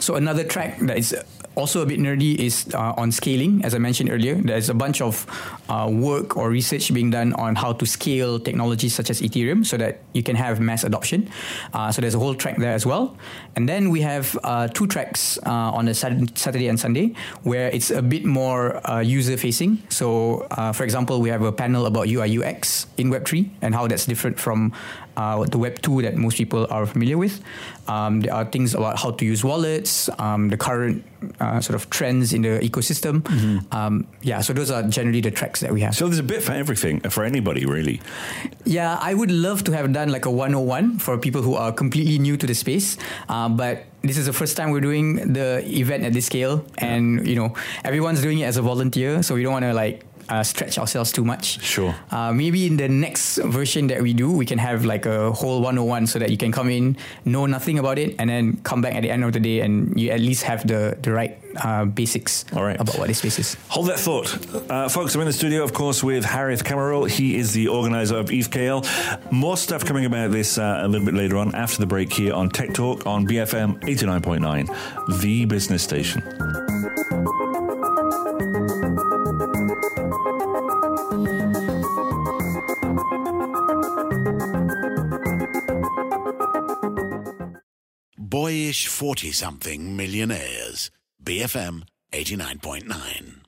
so 0.00 0.14
another 0.14 0.44
track 0.44 0.78
that 0.80 0.96
is 0.96 1.14
also 1.60 1.82
a 1.82 1.86
bit 1.86 2.00
nerdy 2.00 2.36
is 2.36 2.66
uh, 2.74 2.94
on 2.96 3.12
scaling. 3.12 3.64
As 3.64 3.74
I 3.74 3.78
mentioned 3.78 4.10
earlier, 4.10 4.34
there's 4.34 4.70
a 4.70 4.74
bunch 4.74 5.00
of 5.00 5.26
uh, 5.68 5.88
work 5.92 6.36
or 6.36 6.48
research 6.48 6.92
being 6.92 7.10
done 7.10 7.34
on 7.34 7.54
how 7.54 7.72
to 7.74 7.84
scale 7.86 8.40
technologies 8.40 8.94
such 8.94 9.10
as 9.10 9.20
Ethereum 9.20 9.64
so 9.64 9.76
that 9.76 10.00
you 10.14 10.22
can 10.22 10.36
have 10.36 10.58
mass 10.60 10.84
adoption. 10.84 11.28
Uh, 11.74 11.92
so 11.92 12.00
there's 12.00 12.14
a 12.14 12.18
whole 12.18 12.34
track 12.34 12.56
there 12.56 12.72
as 12.72 12.86
well. 12.86 13.16
And 13.56 13.68
then 13.68 13.90
we 13.90 14.00
have 14.00 14.36
uh, 14.42 14.68
two 14.68 14.86
tracks 14.86 15.38
uh, 15.44 15.76
on 15.78 15.84
the 15.84 15.94
Saturday 15.94 16.68
and 16.68 16.80
Sunday 16.80 17.14
where 17.42 17.68
it's 17.68 17.90
a 17.90 18.02
bit 18.02 18.24
more 18.24 18.80
uh, 18.90 19.00
user 19.00 19.36
facing. 19.36 19.82
So, 19.90 20.46
for 20.74 20.84
example, 20.84 21.20
we 21.20 21.28
have 21.28 21.42
a 21.42 21.52
panel 21.52 21.86
about 21.86 22.08
UI 22.08 22.38
UX 22.38 22.86
in 22.96 23.10
Web3 23.10 23.50
and 23.60 23.74
how 23.74 23.86
that's 23.86 24.06
different 24.06 24.38
from 24.40 24.72
uh, 25.16 25.44
the 25.44 25.58
Web 25.58 25.80
2 25.82 26.02
that 26.02 26.16
most 26.16 26.36
people 26.36 26.66
are 26.70 26.86
familiar 26.86 27.18
with. 27.18 27.42
Um, 27.88 28.20
there 28.20 28.32
are 28.34 28.44
things 28.44 28.74
about 28.74 28.98
how 28.98 29.10
to 29.10 29.24
use 29.24 29.42
wallets, 29.42 30.08
um, 30.18 30.48
the 30.48 30.56
current 30.56 31.04
uh, 31.40 31.60
sort 31.60 31.74
of 31.74 31.90
trends 31.90 32.32
in 32.32 32.42
the 32.42 32.60
ecosystem. 32.60 33.22
Mm-hmm. 33.22 33.74
Um, 33.74 34.06
yeah, 34.22 34.40
so 34.40 34.52
those 34.52 34.70
are 34.70 34.82
generally 34.84 35.20
the 35.20 35.30
tracks 35.30 35.60
that 35.60 35.72
we 35.72 35.80
have. 35.80 35.94
So 35.94 36.06
there's 36.06 36.18
a 36.18 36.22
bit 36.22 36.42
for 36.42 36.52
everything, 36.52 37.00
for 37.00 37.24
anybody, 37.24 37.66
really. 37.66 38.00
Yeah, 38.64 38.98
I 39.00 39.14
would 39.14 39.30
love 39.30 39.64
to 39.64 39.72
have 39.72 39.92
done 39.92 40.10
like 40.10 40.24
a 40.24 40.30
101 40.30 40.98
for 40.98 41.18
people 41.18 41.42
who 41.42 41.54
are 41.54 41.72
completely 41.72 42.18
new 42.18 42.36
to 42.36 42.46
the 42.46 42.54
space. 42.54 42.96
Uh, 43.28 43.48
but 43.48 43.84
this 44.02 44.16
is 44.16 44.26
the 44.26 44.32
first 44.32 44.56
time 44.56 44.70
we're 44.70 44.80
doing 44.80 45.32
the 45.32 45.62
event 45.66 46.04
at 46.04 46.12
this 46.12 46.26
scale. 46.26 46.64
And, 46.78 47.26
you 47.26 47.34
know, 47.34 47.54
everyone's 47.84 48.22
doing 48.22 48.38
it 48.38 48.44
as 48.44 48.56
a 48.56 48.62
volunteer. 48.62 49.22
So 49.22 49.34
we 49.34 49.42
don't 49.42 49.52
want 49.52 49.64
to 49.64 49.74
like 49.74 50.04
uh, 50.30 50.42
stretch 50.42 50.78
ourselves 50.78 51.12
too 51.12 51.24
much. 51.24 51.60
Sure. 51.62 51.94
Uh, 52.10 52.32
maybe 52.32 52.66
in 52.66 52.76
the 52.76 52.88
next 52.88 53.36
version 53.36 53.88
that 53.88 54.00
we 54.00 54.12
do, 54.12 54.30
we 54.30 54.46
can 54.46 54.58
have 54.58 54.84
like 54.84 55.06
a 55.06 55.32
whole 55.32 55.60
101 55.60 56.06
so 56.06 56.18
that 56.18 56.30
you 56.30 56.36
can 56.36 56.52
come 56.52 56.70
in, 56.70 56.96
know 57.24 57.46
nothing 57.46 57.78
about 57.78 57.98
it, 57.98 58.14
and 58.18 58.30
then 58.30 58.56
come 58.62 58.80
back 58.80 58.94
at 58.94 59.02
the 59.02 59.10
end 59.10 59.24
of 59.24 59.32
the 59.32 59.40
day 59.40 59.60
and 59.60 59.98
you 60.00 60.10
at 60.10 60.20
least 60.20 60.44
have 60.44 60.66
the, 60.66 60.96
the 61.02 61.12
right 61.12 61.38
uh, 61.56 61.84
basics 61.84 62.44
All 62.54 62.62
right. 62.62 62.80
about 62.80 62.98
what 62.98 63.08
this 63.08 63.18
space 63.18 63.38
is. 63.38 63.56
Hold 63.68 63.88
that 63.88 63.98
thought. 63.98 64.70
Uh, 64.70 64.88
folks, 64.88 65.14
I'm 65.14 65.20
in 65.20 65.26
the 65.26 65.32
studio, 65.32 65.64
of 65.64 65.72
course, 65.72 66.02
with 66.02 66.24
Harith 66.24 66.64
Kamarul. 66.64 67.10
He 67.10 67.36
is 67.36 67.52
the 67.52 67.68
organizer 67.68 68.16
of 68.16 68.26
ETHKL. 68.26 69.32
More 69.32 69.56
stuff 69.56 69.84
coming 69.84 70.04
about 70.04 70.30
this 70.30 70.58
uh, 70.58 70.80
a 70.82 70.88
little 70.88 71.04
bit 71.04 71.14
later 71.14 71.36
on 71.38 71.54
after 71.54 71.78
the 71.78 71.86
break 71.86 72.12
here 72.12 72.34
on 72.34 72.50
Tech 72.50 72.72
Talk 72.72 73.06
on 73.06 73.26
BFM 73.26 73.80
89.9, 73.80 75.20
the 75.20 75.44
business 75.44 75.82
station. 75.82 76.69
Boyish 88.70 88.86
40 88.86 89.32
something 89.32 89.96
millionaires. 89.96 90.92
BFM 91.24 91.82
89.9. 92.12 93.40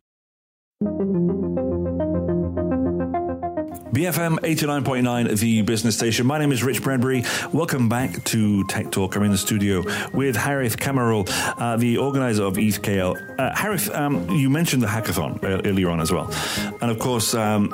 BFM 3.95 4.41
89.9, 4.41 5.39
the 5.39 5.63
business 5.63 5.97
station. 5.97 6.27
My 6.27 6.41
name 6.41 6.51
is 6.51 6.65
Rich 6.65 6.83
Bradbury. 6.83 7.23
Welcome 7.53 7.89
back 7.89 8.25
to 8.25 8.65
Tech 8.65 8.91
Talk. 8.91 9.15
I'm 9.15 9.23
in 9.23 9.31
the 9.31 9.39
studio 9.39 9.85
with 10.13 10.35
Harith 10.35 10.77
Kamarul, 10.79 11.29
uh, 11.57 11.77
the 11.77 11.99
organizer 11.99 12.43
of 12.43 12.55
ETHKL. 12.55 13.39
Uh, 13.39 13.55
Harith, 13.55 13.95
um, 13.95 14.29
you 14.29 14.51
mentioned 14.51 14.83
the 14.83 14.89
hackathon 14.89 15.39
earlier 15.65 15.89
on 15.89 16.01
as 16.01 16.11
well. 16.11 16.35
And 16.81 16.91
of 16.91 16.99
course, 16.99 17.33
um, 17.35 17.69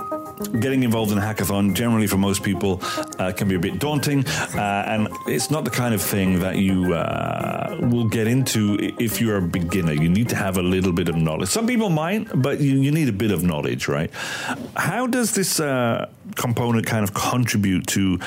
getting 0.60 0.82
involved 0.82 1.12
in 1.12 1.18
a 1.18 1.22
hackathon 1.22 1.74
generally 1.74 2.06
for 2.06 2.18
most 2.18 2.42
people 2.42 2.76
uh, 3.18 3.32
can 3.32 3.48
be 3.48 3.54
a 3.54 3.58
bit 3.58 3.78
daunting 3.78 4.26
uh, 4.54 4.84
and 4.86 5.08
it's 5.26 5.50
not 5.50 5.64
the 5.64 5.70
kind 5.70 5.94
of 5.94 6.02
thing 6.02 6.40
that 6.40 6.56
you 6.56 6.94
uh, 6.94 7.76
will 7.80 8.08
get 8.08 8.26
into 8.26 8.78
if 8.98 9.20
you're 9.20 9.36
a 9.36 9.42
beginner. 9.42 9.92
You 9.92 10.08
need 10.08 10.28
to 10.30 10.36
have 10.36 10.56
a 10.58 10.62
little 10.62 10.92
bit 10.92 11.08
of 11.08 11.16
knowledge. 11.16 11.48
Some 11.48 11.66
people 11.66 11.90
might 11.90 12.28
but 12.34 12.60
you, 12.60 12.76
you 12.80 12.90
need 12.90 13.08
a 13.08 13.12
bit 13.12 13.30
of 13.30 13.42
knowledge 13.42 13.88
right? 13.88 14.10
How 14.76 15.06
does 15.06 15.34
this 15.34 15.60
uh, 15.60 16.08
component 16.36 16.86
kind 16.86 17.04
of 17.04 17.14
contribute 17.14 17.86
to 17.88 18.18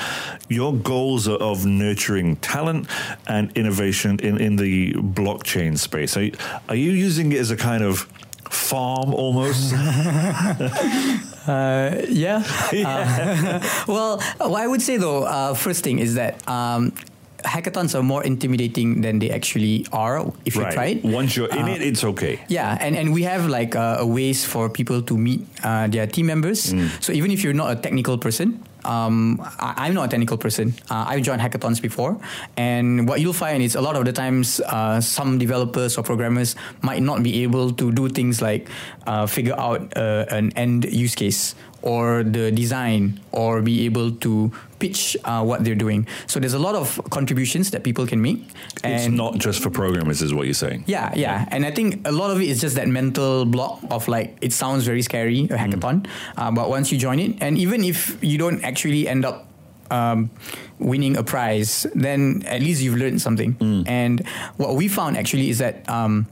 your 0.48 0.74
goals 0.74 1.28
of 1.28 1.66
nurturing 1.66 2.36
talent 2.36 2.86
and 3.26 3.50
innovation 3.56 4.18
in, 4.20 4.40
in 4.40 4.56
the 4.56 4.92
blockchain 4.94 5.78
space? 5.78 6.16
Are 6.16 6.22
you, 6.22 6.32
are 6.68 6.74
you 6.74 6.90
using 6.92 7.32
it 7.32 7.38
as 7.38 7.50
a 7.50 7.56
kind 7.56 7.82
of 7.82 8.08
farm 8.50 9.14
almost 9.14 9.72
Uh, 11.46 12.02
yeah. 12.08 12.42
Uh, 12.72 13.60
well, 13.88 14.20
what 14.38 14.60
I 14.62 14.66
would 14.66 14.82
say 14.82 14.96
though, 14.96 15.24
uh, 15.24 15.54
first 15.54 15.84
thing 15.84 15.98
is 15.98 16.14
that 16.14 16.46
um, 16.48 16.92
hackathons 17.44 17.94
are 17.94 18.02
more 18.02 18.24
intimidating 18.24 19.02
than 19.02 19.18
they 19.18 19.30
actually 19.30 19.86
are 19.92 20.32
if 20.44 20.56
you 20.56 20.62
try 20.70 20.86
it. 20.96 21.04
Once 21.04 21.36
you're 21.36 21.48
in 21.50 21.68
it, 21.68 21.82
it's 21.82 22.02
okay. 22.04 22.40
Yeah, 22.48 22.76
and, 22.80 22.96
and 22.96 23.12
we 23.12 23.22
have 23.24 23.46
like 23.46 23.76
uh, 23.76 23.98
a 24.00 24.06
ways 24.06 24.44
for 24.44 24.68
people 24.68 25.02
to 25.02 25.16
meet 25.16 25.46
uh, 25.62 25.86
their 25.88 26.06
team 26.06 26.26
members. 26.26 26.74
So 27.00 27.12
even 27.12 27.30
if 27.30 27.44
you're 27.44 27.54
not 27.54 27.70
a 27.70 27.76
technical 27.80 28.18
person, 28.18 28.62
um, 28.84 29.40
I, 29.58 29.86
I'm 29.86 29.94
not 29.94 30.06
a 30.06 30.08
technical 30.08 30.36
person. 30.36 30.74
Uh, 30.90 31.04
I've 31.08 31.22
joined 31.22 31.40
hackathons 31.40 31.80
before, 31.80 32.18
and 32.56 33.08
what 33.08 33.20
you'll 33.20 33.32
find 33.32 33.62
is 33.62 33.74
a 33.74 33.80
lot 33.80 33.96
of 33.96 34.04
the 34.04 34.12
times 34.12 34.60
uh, 34.60 35.00
some 35.00 35.38
developers 35.38 35.98
or 35.98 36.02
programmers 36.02 36.56
might 36.82 37.02
not 37.02 37.22
be 37.22 37.42
able 37.42 37.72
to 37.72 37.92
do 37.92 38.08
things 38.08 38.42
like 38.42 38.68
uh, 39.06 39.26
figure 39.26 39.58
out 39.58 39.96
uh, 39.96 40.26
an 40.30 40.52
end 40.56 40.84
use 40.92 41.14
case 41.14 41.54
or 41.82 42.22
the 42.22 42.50
design 42.50 43.20
or 43.32 43.60
be 43.62 43.84
able 43.84 44.10
to 44.10 44.50
pitch 44.78 45.16
uh, 45.24 45.44
what 45.44 45.62
they're 45.64 45.76
doing. 45.78 46.06
So 46.26 46.40
there's 46.40 46.54
a 46.54 46.58
lot 46.58 46.74
of 46.74 47.00
contributions 47.10 47.70
that 47.70 47.84
people 47.84 48.06
can 48.06 48.20
make. 48.20 48.44
It's 48.82 49.06
not 49.06 49.38
just 49.38 49.62
for 49.62 49.70
programmers, 49.70 50.22
is 50.22 50.34
what 50.34 50.46
you're 50.46 50.54
saying. 50.54 50.84
yeah, 50.86 51.12
yeah, 51.14 51.46
and 51.50 51.64
I 51.64 51.70
think 51.70 52.06
a 52.06 52.12
lot 52.12 52.30
of 52.30 52.40
it 52.40 52.48
is 52.48 52.60
just 52.60 52.74
that 52.76 52.88
mental 52.88 53.44
block 53.44 53.80
of 53.90 54.08
like 54.08 54.36
it 54.40 54.52
sounds 54.52 54.84
very 54.84 55.02
scary 55.02 55.44
a 55.44 55.56
hackathon, 55.56 56.06
uh, 56.36 56.50
but 56.50 56.68
once 56.68 56.90
you 56.90 56.98
join 56.98 57.18
it, 57.20 57.36
and 57.40 57.58
even 57.58 57.84
if 57.84 58.18
you 58.22 58.38
don't 58.38 58.62
actually 58.64 59.06
end 59.06 59.24
up 59.24 59.46
um, 59.90 60.30
winning 60.78 61.16
a 61.16 61.22
prize, 61.22 61.86
then 61.94 62.42
at 62.46 62.60
least 62.60 62.82
you've 62.82 62.96
learned 62.96 63.20
something. 63.20 63.56
And 63.86 64.26
what 64.56 64.74
we 64.74 64.88
found 64.88 65.16
actually 65.16 65.50
is 65.50 65.58
that. 65.58 65.88
Um, 65.88 66.26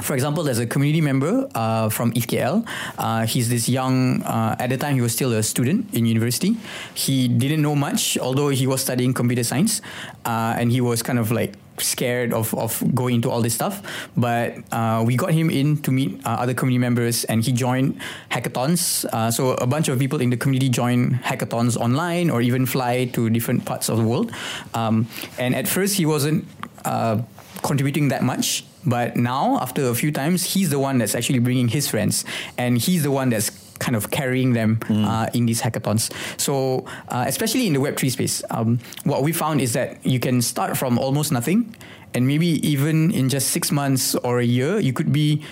for 0.00 0.14
example, 0.14 0.42
there's 0.42 0.58
a 0.58 0.66
community 0.66 1.00
member 1.00 1.48
uh, 1.54 1.88
from 1.88 2.12
ETHKL. 2.12 2.66
Uh, 2.98 3.26
he's 3.26 3.48
this 3.48 3.68
young, 3.68 4.22
uh, 4.22 4.56
at 4.58 4.70
the 4.70 4.76
time 4.76 4.94
he 4.94 5.00
was 5.00 5.12
still 5.12 5.32
a 5.32 5.42
student 5.42 5.92
in 5.94 6.04
university. 6.04 6.56
He 6.94 7.28
didn't 7.28 7.62
know 7.62 7.76
much, 7.76 8.18
although 8.18 8.48
he 8.48 8.66
was 8.66 8.80
studying 8.82 9.14
computer 9.14 9.44
science. 9.44 9.80
Uh, 10.24 10.54
and 10.58 10.72
he 10.72 10.80
was 10.80 11.02
kind 11.02 11.18
of 11.18 11.30
like 11.30 11.54
scared 11.78 12.32
of, 12.32 12.54
of 12.54 12.82
going 12.94 13.16
into 13.16 13.30
all 13.30 13.40
this 13.40 13.54
stuff. 13.54 13.82
But 14.16 14.58
uh, 14.72 15.04
we 15.06 15.16
got 15.16 15.32
him 15.32 15.48
in 15.48 15.78
to 15.82 15.90
meet 15.90 16.20
uh, 16.26 16.30
other 16.30 16.54
community 16.54 16.78
members 16.78 17.24
and 17.24 17.44
he 17.44 17.52
joined 17.52 18.00
hackathons. 18.30 19.04
Uh, 19.12 19.30
so 19.30 19.52
a 19.52 19.66
bunch 19.66 19.88
of 19.88 19.98
people 19.98 20.20
in 20.20 20.30
the 20.30 20.36
community 20.36 20.68
join 20.68 21.20
hackathons 21.22 21.76
online 21.76 22.30
or 22.30 22.42
even 22.42 22.66
fly 22.66 23.06
to 23.06 23.30
different 23.30 23.64
parts 23.64 23.88
of 23.88 23.98
the 23.98 24.04
world. 24.04 24.32
Um, 24.74 25.08
and 25.38 25.54
at 25.54 25.68
first 25.68 25.96
he 25.96 26.06
wasn't 26.06 26.46
uh, 26.84 27.22
contributing 27.62 28.08
that 28.08 28.22
much. 28.22 28.64
But 28.86 29.16
now, 29.16 29.58
after 29.60 29.88
a 29.88 29.94
few 29.94 30.12
times, 30.12 30.54
he's 30.54 30.70
the 30.70 30.78
one 30.78 30.98
that's 30.98 31.14
actually 31.14 31.38
bringing 31.38 31.68
his 31.68 31.88
friends, 31.88 32.24
and 32.58 32.78
he's 32.78 33.02
the 33.02 33.10
one 33.10 33.30
that's 33.30 33.50
kind 33.78 33.96
of 33.96 34.10
carrying 34.10 34.52
them 34.52 34.78
uh, 34.88 35.26
in 35.34 35.46
these 35.46 35.60
hackathons. 35.60 36.12
So, 36.40 36.84
uh, 37.08 37.24
especially 37.26 37.66
in 37.66 37.72
the 37.72 37.80
Web3 37.80 38.10
space, 38.10 38.42
um, 38.50 38.78
what 39.04 39.22
we 39.22 39.32
found 39.32 39.60
is 39.60 39.72
that 39.72 40.04
you 40.06 40.20
can 40.20 40.42
start 40.42 40.76
from 40.76 40.98
almost 40.98 41.32
nothing, 41.32 41.74
and 42.14 42.26
maybe 42.26 42.46
even 42.66 43.10
in 43.10 43.28
just 43.28 43.48
six 43.48 43.72
months 43.72 44.14
or 44.16 44.38
a 44.38 44.44
year, 44.44 44.78
you 44.78 44.92
could 44.92 45.12
be 45.12 45.42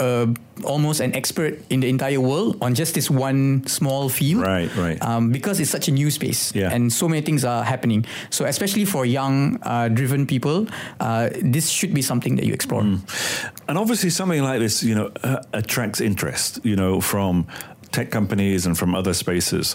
uh, 0.00 0.26
almost 0.64 1.00
an 1.00 1.14
expert 1.14 1.58
in 1.70 1.80
the 1.80 1.88
entire 1.88 2.20
world 2.20 2.56
on 2.60 2.74
just 2.74 2.94
this 2.94 3.10
one 3.10 3.66
small 3.66 4.08
field. 4.08 4.42
Right, 4.42 4.74
right. 4.76 5.02
Um, 5.02 5.30
because 5.32 5.60
it's 5.60 5.70
such 5.70 5.88
a 5.88 5.92
new 5.92 6.10
space, 6.10 6.52
Yeah. 6.54 6.70
and 6.72 6.92
so 6.92 7.08
many 7.08 7.22
things 7.22 7.44
are 7.44 7.64
happening. 7.64 8.04
So, 8.30 8.44
especially 8.44 8.84
for 8.84 9.04
young, 9.06 9.58
uh, 9.62 9.88
driven 9.88 10.26
people, 10.26 10.66
uh, 11.00 11.30
this 11.42 11.68
should 11.68 11.94
be 11.94 12.02
something 12.02 12.36
that 12.36 12.44
you 12.44 12.52
explore. 12.54 12.82
And 12.82 13.78
obviously, 13.78 14.10
something 14.10 14.42
like 14.42 14.60
this, 14.60 14.82
you 14.82 14.94
know, 14.94 15.10
uh, 15.22 15.42
attracts 15.52 16.00
interest, 16.00 16.60
you 16.64 16.76
know, 16.76 17.00
from 17.00 17.46
tech 17.92 18.10
companies 18.10 18.66
and 18.66 18.76
from 18.76 18.94
other 18.94 19.14
spaces. 19.14 19.74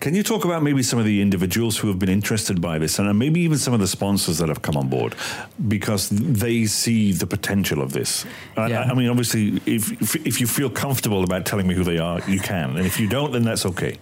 Can 0.00 0.14
you 0.14 0.22
talk 0.22 0.44
about 0.44 0.62
maybe 0.62 0.82
some 0.84 1.00
of 1.00 1.04
the 1.04 1.20
individuals 1.20 1.76
who 1.76 1.88
have 1.88 1.98
been 1.98 2.08
interested 2.08 2.60
by 2.60 2.78
this, 2.78 3.00
and 3.00 3.18
maybe 3.18 3.40
even 3.40 3.58
some 3.58 3.74
of 3.74 3.80
the 3.80 3.88
sponsors 3.88 4.38
that 4.38 4.48
have 4.48 4.62
come 4.62 4.76
on 4.76 4.88
board, 4.88 5.16
because 5.66 6.08
they 6.10 6.66
see 6.66 7.10
the 7.12 7.26
potential 7.26 7.82
of 7.82 7.92
this? 7.92 8.24
I- 8.56 8.68
Yeah. 8.68 8.82
I, 8.82 8.90
I 8.90 8.94
mean, 8.94 9.08
obviously, 9.08 9.60
if, 9.66 10.14
if 10.24 10.40
you 10.40 10.46
feel 10.46 10.70
comfortable 10.70 11.24
about 11.24 11.46
telling 11.46 11.66
me 11.66 11.74
who 11.74 11.82
they 11.82 11.98
are, 11.98 12.20
you 12.28 12.38
can, 12.38 12.76
and 12.76 12.86
if 12.86 13.00
you 13.00 13.08
don't, 13.08 13.32
then 13.32 13.42
that's 13.42 13.66
okay. 13.66 13.98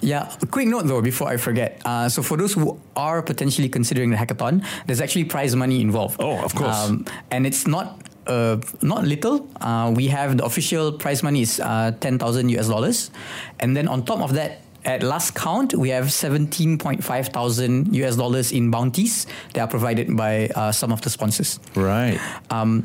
Yeah, 0.00 0.32
a 0.42 0.46
quick 0.46 0.68
note 0.68 0.86
though 0.86 1.02
before 1.02 1.28
I 1.28 1.36
forget. 1.38 1.82
Uh, 1.84 2.08
so 2.08 2.22
for 2.22 2.36
those 2.36 2.54
who 2.54 2.78
are 2.94 3.20
potentially 3.22 3.68
considering 3.68 4.10
the 4.10 4.16
hackathon, 4.16 4.64
there's 4.86 5.00
actually 5.00 5.24
prize 5.24 5.56
money 5.56 5.80
involved. 5.80 6.20
Oh, 6.20 6.38
of 6.44 6.54
course. 6.54 6.90
and 7.30 7.46
it's 7.46 7.66
not. 7.66 8.00
Uh, 8.28 8.60
not 8.82 9.04
little. 9.06 9.48
Uh, 9.58 9.90
we 9.96 10.06
have 10.08 10.36
the 10.36 10.44
official 10.44 10.92
prize 10.92 11.22
money 11.22 11.40
is 11.40 11.60
uh, 11.60 11.90
ten 11.98 12.18
thousand 12.18 12.50
US 12.50 12.68
dollars, 12.68 13.10
and 13.58 13.74
then 13.74 13.88
on 13.88 14.04
top 14.04 14.20
of 14.20 14.34
that, 14.34 14.60
at 14.88 15.02
last 15.02 15.34
count, 15.34 15.74
we 15.74 15.90
have 15.90 16.10
seventeen 16.10 16.78
point 16.78 17.04
five 17.04 17.28
thousand 17.28 17.94
US 17.94 18.16
dollars 18.16 18.52
in 18.52 18.70
bounties 18.70 19.26
that 19.52 19.60
are 19.60 19.68
provided 19.68 20.16
by 20.16 20.48
uh, 20.56 20.72
some 20.72 20.92
of 20.92 21.00
the 21.02 21.10
sponsors. 21.10 21.60
Right. 21.76 22.18
Um, 22.50 22.84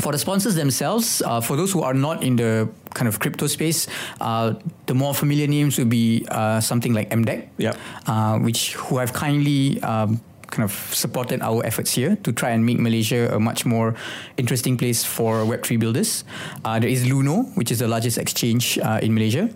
for 0.00 0.12
the 0.12 0.18
sponsors 0.18 0.54
themselves, 0.54 1.20
uh, 1.26 1.40
for 1.42 1.56
those 1.56 1.72
who 1.72 1.82
are 1.82 1.92
not 1.92 2.22
in 2.22 2.36
the 2.36 2.68
kind 2.94 3.08
of 3.08 3.18
crypto 3.18 3.46
space, 3.46 3.86
uh, 4.20 4.54
the 4.86 4.94
more 4.94 5.12
familiar 5.12 5.46
names 5.46 5.76
would 5.76 5.90
be 5.90 6.24
uh, 6.30 6.60
something 6.60 6.94
like 6.94 7.10
MDEC, 7.10 7.48
Yep. 7.58 7.76
uh, 8.06 8.38
which 8.38 8.74
who 8.74 8.96
have 8.98 9.12
kindly 9.12 9.80
um, 9.82 10.20
kind 10.50 10.64
of 10.64 10.72
supported 10.94 11.40
our 11.42 11.64
efforts 11.64 11.94
here 11.94 12.16
to 12.22 12.32
try 12.32 12.50
and 12.50 12.66
make 12.66 12.78
Malaysia 12.78 13.32
a 13.32 13.40
much 13.40 13.64
more 13.64 13.94
interesting 14.36 14.76
place 14.76 15.04
for 15.04 15.44
Web3 15.44 15.78
builders. 15.78 16.24
Uh, 16.64 16.78
there 16.78 16.90
is 16.90 17.06
Luno, 17.06 17.54
which 17.56 17.70
is 17.70 17.78
the 17.78 17.88
largest 17.88 18.18
exchange 18.18 18.78
uh, 18.78 19.00
in 19.02 19.14
Malaysia. 19.14 19.48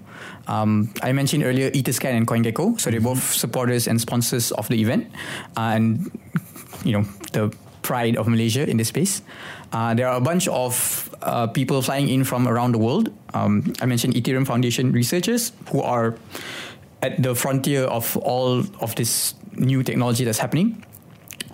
Um, 0.46 0.92
I 1.02 1.12
mentioned 1.12 1.44
earlier 1.44 1.70
Etherscan 1.70 2.16
and 2.16 2.26
CoinGecko, 2.26 2.80
so 2.80 2.90
they're 2.90 3.00
both 3.00 3.32
supporters 3.32 3.88
and 3.88 4.00
sponsors 4.00 4.52
of 4.52 4.68
the 4.68 4.80
event, 4.80 5.10
uh, 5.56 5.72
and 5.74 6.10
you 6.84 6.92
know 6.92 7.04
the 7.32 7.54
pride 7.82 8.16
of 8.16 8.28
Malaysia 8.28 8.68
in 8.68 8.76
this 8.76 8.88
space. 8.88 9.22
Uh, 9.72 9.94
there 9.94 10.08
are 10.08 10.16
a 10.16 10.20
bunch 10.20 10.48
of 10.48 11.14
uh, 11.22 11.46
people 11.46 11.82
flying 11.82 12.08
in 12.08 12.24
from 12.24 12.48
around 12.48 12.72
the 12.72 12.78
world. 12.78 13.12
Um, 13.34 13.72
I 13.80 13.86
mentioned 13.86 14.14
Ethereum 14.14 14.46
Foundation 14.46 14.92
researchers 14.92 15.52
who 15.70 15.82
are 15.82 16.16
at 17.02 17.22
the 17.22 17.34
frontier 17.34 17.84
of 17.84 18.16
all 18.16 18.64
of 18.80 18.94
this 18.96 19.34
new 19.56 19.82
technology 19.82 20.24
that's 20.24 20.38
happening. 20.38 20.84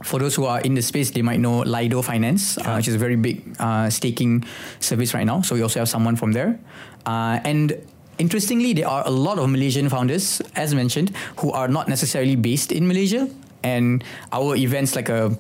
For 0.02 0.19
those 0.19 0.35
who 0.35 0.47
are 0.47 0.61
in 0.61 0.75
the 0.75 0.83
space, 0.83 1.11
they 1.11 1.23
might 1.23 1.40
know 1.40 1.61
Lido 1.61 2.00
Finance, 2.00 2.57
uh, 2.59 2.75
which 2.75 2.88
is 2.88 2.95
a 2.95 2.99
very 2.99 3.16
big 3.16 3.45
uh, 3.59 3.90
staking 3.90 4.45
service 4.80 5.12
right 5.12 5.26
now. 5.26 5.42
So 5.42 5.54
we 5.54 5.62
also 5.62 5.80
have 5.80 5.88
someone 5.88 6.16
from 6.16 6.33
there. 6.33 6.59
Uh, 7.04 7.38
and 7.45 7.76
interestingly, 8.19 8.73
there 8.73 8.88
are 8.88 9.07
a 9.07 9.11
lot 9.11 9.38
of 9.38 9.50
Malaysian 9.50 9.88
founders, 9.88 10.40
as 10.57 10.75
mentioned, 10.75 11.14
who 11.38 11.52
are 11.52 11.69
not 11.69 11.88
necessarily 11.88 12.35
based 12.35 12.73
in 12.73 12.88
Malaysia, 12.88 13.28
and 13.62 14.02
our 14.33 14.57
events 14.57 14.97
like 14.97 15.11
a 15.11 15.37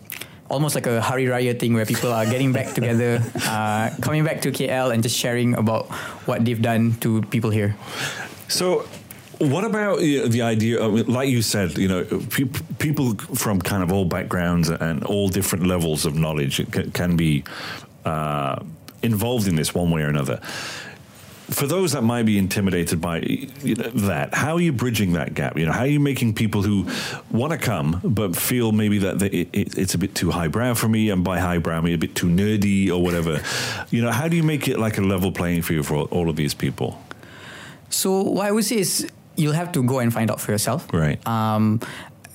almost 0.50 0.74
like 0.74 0.86
a 0.86 1.00
Hari 1.00 1.26
Raya 1.26 1.58
thing 1.58 1.74
where 1.74 1.86
people 1.86 2.12
are 2.12 2.26
getting 2.26 2.52
back 2.52 2.74
together, 2.74 3.22
uh, 3.46 3.90
coming 4.02 4.24
back 4.24 4.42
to 4.42 4.50
KL 4.50 4.92
and 4.92 5.02
just 5.02 5.16
sharing 5.16 5.54
about 5.54 5.86
what 6.26 6.44
they've 6.44 6.60
done 6.60 6.94
to 7.00 7.22
people 7.30 7.50
here. 7.50 7.76
So, 8.48 8.84
what 9.40 9.64
about 9.64 9.98
uh, 9.98 10.28
the 10.28 10.42
idea? 10.42 10.80
Of, 10.80 11.08
like 11.08 11.30
you 11.30 11.40
said, 11.40 11.78
you 11.78 11.88
know, 11.88 12.04
pe- 12.04 12.44
people 12.78 13.14
from 13.14 13.60
kind 13.60 13.82
of 13.82 13.90
all 13.90 14.04
backgrounds 14.04 14.68
and 14.68 15.02
all 15.04 15.28
different 15.28 15.66
levels 15.66 16.04
of 16.04 16.14
knowledge 16.14 16.70
can, 16.70 16.90
can 16.90 17.16
be 17.16 17.44
uh, 18.04 18.62
involved 19.02 19.48
in 19.48 19.56
this 19.56 19.74
one 19.74 19.90
way 19.90 20.02
or 20.02 20.08
another. 20.08 20.36
For 21.48 21.66
those 21.66 21.92
that 21.92 22.02
might 22.02 22.26
be 22.26 22.38
intimidated 22.38 23.00
by 23.00 23.20
you 23.22 23.74
know, 23.74 23.88
that, 23.90 24.34
how 24.34 24.54
are 24.54 24.60
you 24.60 24.72
bridging 24.72 25.14
that 25.14 25.34
gap? 25.34 25.58
You 25.58 25.66
know, 25.66 25.72
how 25.72 25.80
are 25.80 25.86
you 25.86 25.98
making 25.98 26.34
people 26.34 26.62
who 26.62 26.86
want 27.30 27.52
to 27.52 27.58
come 27.58 28.00
but 28.04 28.36
feel 28.36 28.70
maybe 28.72 28.98
that 28.98 29.18
they, 29.18 29.28
it, 29.28 29.76
it's 29.78 29.94
a 29.94 29.98
bit 29.98 30.14
too 30.14 30.30
highbrow 30.30 30.74
for 30.74 30.88
me, 30.88 31.10
and 31.10 31.24
by 31.24 31.40
highbrow 31.40 31.78
I 31.78 31.80
mean 31.80 31.94
a 31.94 31.98
bit 31.98 32.14
too 32.14 32.28
nerdy 32.28 32.90
or 32.90 33.02
whatever. 33.02 33.42
you 33.90 34.02
know, 34.02 34.12
how 34.12 34.28
do 34.28 34.36
you 34.36 34.44
make 34.44 34.68
it 34.68 34.78
like 34.78 34.98
a 34.98 35.00
level 35.00 35.32
playing 35.32 35.62
field 35.62 35.86
for 35.86 35.94
all, 35.94 36.04
all 36.10 36.30
of 36.30 36.36
these 36.36 36.54
people? 36.54 37.02
So 37.88 38.22
what 38.22 38.46
I 38.46 38.52
would 38.52 38.64
say 38.64 38.78
is 38.78 39.10
you'll 39.36 39.54
have 39.54 39.72
to 39.72 39.82
go 39.82 39.98
and 39.98 40.12
find 40.12 40.30
out 40.30 40.40
for 40.40 40.52
yourself. 40.52 40.86
Right. 40.92 41.24
Um, 41.26 41.80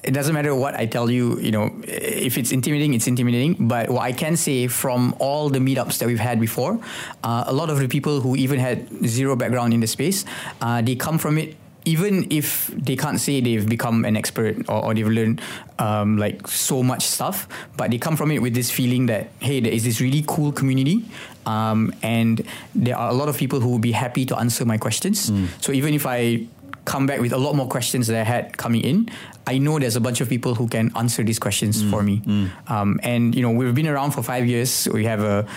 it 0.03 0.13
doesn't 0.13 0.35
matter 0.35 0.53
what 0.53 0.75
I 0.75 0.85
tell 0.85 1.09
you, 1.09 1.39
you 1.39 1.51
know, 1.51 1.73
if 1.83 2.37
it's 2.37 2.51
intimidating, 2.51 2.93
it's 2.93 3.07
intimidating. 3.07 3.67
But 3.67 3.89
what 3.89 4.03
I 4.03 4.11
can 4.11 4.37
say 4.37 4.67
from 4.67 5.15
all 5.17 5.49
the 5.49 5.57
meetups 5.57 5.97
that 5.97 6.07
we've 6.07 6.19
had 6.19 6.39
before, 6.39 6.79
uh, 7.23 7.45
a 7.47 7.53
lot 7.53 7.71
of 7.71 7.79
the 7.79 7.87
people 7.87 8.21
who 8.21 8.35
even 8.35 8.59
had 8.59 8.87
zero 9.07 9.35
background 9.35 9.73
in 9.73 9.79
the 9.79 9.87
space, 9.87 10.23
uh, 10.61 10.81
they 10.81 10.95
come 10.95 11.17
from 11.17 11.39
it 11.39 11.55
even 11.85 12.25
if 12.31 12.67
they 12.67 12.95
can't 12.95 13.19
say 13.19 13.39
they've 13.39 13.69
become 13.69 14.05
an 14.05 14.17
expert 14.17 14.57
or, 14.67 14.85
or 14.85 14.93
they've 14.93 15.07
learned 15.07 15.39
um, 15.77 16.17
like 16.17 16.47
so 16.47 16.81
much 16.81 17.05
stuff, 17.05 17.47
but 17.77 17.91
they 17.91 17.97
come 17.97 18.17
from 18.17 18.31
it 18.31 18.41
with 18.41 18.53
this 18.53 18.71
feeling 18.71 19.05
that 19.05 19.29
hey, 19.39 19.59
there 19.59 19.71
is 19.71 19.83
this 19.83 20.01
really 20.01 20.23
cool 20.27 20.51
community, 20.51 21.05
um, 21.45 21.93
and 22.01 22.43
there 22.73 22.97
are 22.97 23.09
a 23.09 23.13
lot 23.13 23.29
of 23.29 23.37
people 23.37 23.59
who 23.59 23.69
will 23.69 23.79
be 23.79 23.91
happy 23.91 24.25
to 24.25 24.37
answer 24.37 24.65
my 24.65 24.77
questions. 24.77 25.29
Mm. 25.29 25.47
So 25.61 25.71
even 25.71 25.93
if 25.93 26.05
I 26.05 26.47
come 26.85 27.05
back 27.05 27.19
with 27.19 27.33
a 27.33 27.37
lot 27.37 27.55
more 27.55 27.67
questions 27.67 28.07
that 28.07 28.19
I 28.19 28.23
had 28.23 28.57
coming 28.57 28.81
in, 28.81 29.09
I 29.47 29.57
know 29.57 29.79
there's 29.79 29.95
a 29.95 30.01
bunch 30.01 30.21
of 30.21 30.29
people 30.29 30.55
who 30.55 30.67
can 30.67 30.91
answer 30.95 31.23
these 31.23 31.39
questions 31.39 31.83
mm. 31.83 31.89
for 31.89 32.03
me. 32.03 32.21
Mm. 32.21 32.71
Um, 32.71 32.99
and 33.03 33.35
you 33.35 33.41
know, 33.41 33.51
we've 33.51 33.75
been 33.75 33.87
around 33.87 34.11
for 34.11 34.23
five 34.23 34.45
years. 34.45 34.87
We 34.91 35.05
have 35.05 35.21
a 35.21 35.47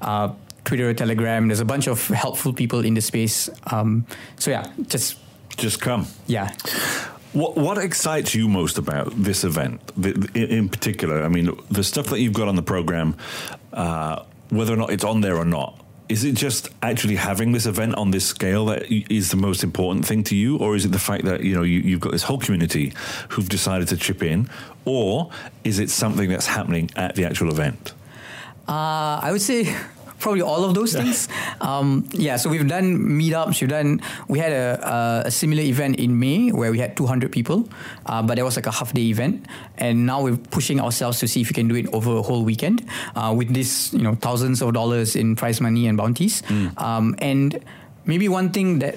uh, 0.00 0.32
Twitter, 0.64 0.92
Telegram. 0.94 1.48
There's 1.48 1.60
a 1.60 1.64
bunch 1.64 1.86
of 1.86 2.08
helpful 2.08 2.52
people 2.52 2.84
in 2.84 2.94
the 2.94 3.00
space. 3.00 3.48
Um, 3.70 4.06
so 4.38 4.50
yeah, 4.50 4.70
just 4.88 5.18
just 5.56 5.80
come. 5.80 6.06
Yeah. 6.26 6.52
What 7.32 7.56
what 7.56 7.78
excites 7.78 8.34
you 8.34 8.48
most 8.48 8.78
about 8.78 9.12
this 9.22 9.44
event 9.44 9.80
in 10.34 10.68
particular? 10.68 11.22
I 11.22 11.28
mean, 11.28 11.50
the 11.70 11.84
stuff 11.84 12.06
that 12.06 12.20
you've 12.20 12.32
got 12.32 12.48
on 12.48 12.56
the 12.56 12.62
program, 12.62 13.16
uh, 13.72 14.24
whether 14.50 14.72
or 14.72 14.76
not 14.76 14.90
it's 14.90 15.04
on 15.04 15.20
there 15.20 15.36
or 15.36 15.44
not. 15.44 15.84
Is 16.08 16.24
it 16.24 16.34
just 16.34 16.70
actually 16.82 17.16
having 17.16 17.52
this 17.52 17.66
event 17.66 17.94
on 17.96 18.10
this 18.12 18.24
scale 18.24 18.64
that 18.66 18.90
is 18.90 19.30
the 19.30 19.36
most 19.36 19.62
important 19.62 20.06
thing 20.06 20.24
to 20.24 20.34
you, 20.34 20.56
or 20.56 20.74
is 20.74 20.84
it 20.84 20.92
the 20.92 20.98
fact 20.98 21.24
that 21.26 21.42
you 21.42 21.54
know 21.54 21.62
you, 21.62 21.80
you've 21.80 22.00
got 22.00 22.12
this 22.12 22.22
whole 22.22 22.38
community 22.38 22.94
who've 23.30 23.48
decided 23.48 23.88
to 23.88 23.96
chip 23.96 24.22
in, 24.22 24.48
or 24.84 25.30
is 25.64 25.78
it 25.78 25.90
something 25.90 26.30
that's 26.30 26.46
happening 26.46 26.90
at 26.96 27.14
the 27.14 27.24
actual 27.26 27.50
event? 27.50 27.92
Uh, 28.66 29.20
I 29.22 29.28
would 29.32 29.42
say 29.42 29.74
probably 30.18 30.42
all 30.42 30.64
of 30.64 30.74
those 30.74 30.92
things. 30.92 31.28
Um, 31.60 32.08
yeah, 32.12 32.36
so 32.36 32.50
we've 32.50 32.66
done 32.66 32.98
meetups. 32.98 33.60
We've 33.60 33.70
done. 33.70 34.00
We 34.28 34.38
had 34.38 34.52
a, 34.52 35.26
a, 35.26 35.30
similar 35.30 35.62
event 35.62 35.96
in 35.96 36.18
May 36.18 36.50
where 36.50 36.70
we 36.70 36.78
had 36.78 36.96
200 36.96 37.32
people, 37.32 37.68
uh, 38.06 38.22
but 38.22 38.38
it 38.38 38.42
was 38.42 38.56
like 38.56 38.66
a 38.66 38.70
half 38.70 38.92
day 38.92 39.08
event. 39.10 39.46
And 39.76 40.06
now 40.06 40.22
we're 40.22 40.36
pushing 40.36 40.80
ourselves 40.80 41.18
to 41.20 41.28
see 41.28 41.40
if 41.40 41.48
we 41.48 41.54
can 41.54 41.68
do 41.68 41.74
it 41.74 41.86
over 41.92 42.16
a 42.16 42.22
whole 42.22 42.44
weekend 42.44 42.84
uh, 43.16 43.34
with 43.36 43.54
this, 43.54 43.92
you 43.92 44.02
know, 44.02 44.14
thousands 44.14 44.62
of 44.62 44.74
dollars 44.74 45.16
in 45.16 45.36
prize 45.36 45.60
money 45.60 45.86
and 45.86 45.96
bounties. 45.96 46.42
Mm. 46.42 46.80
Um, 46.80 47.14
and 47.18 47.58
maybe 48.04 48.28
one 48.28 48.50
thing 48.50 48.78
that 48.80 48.96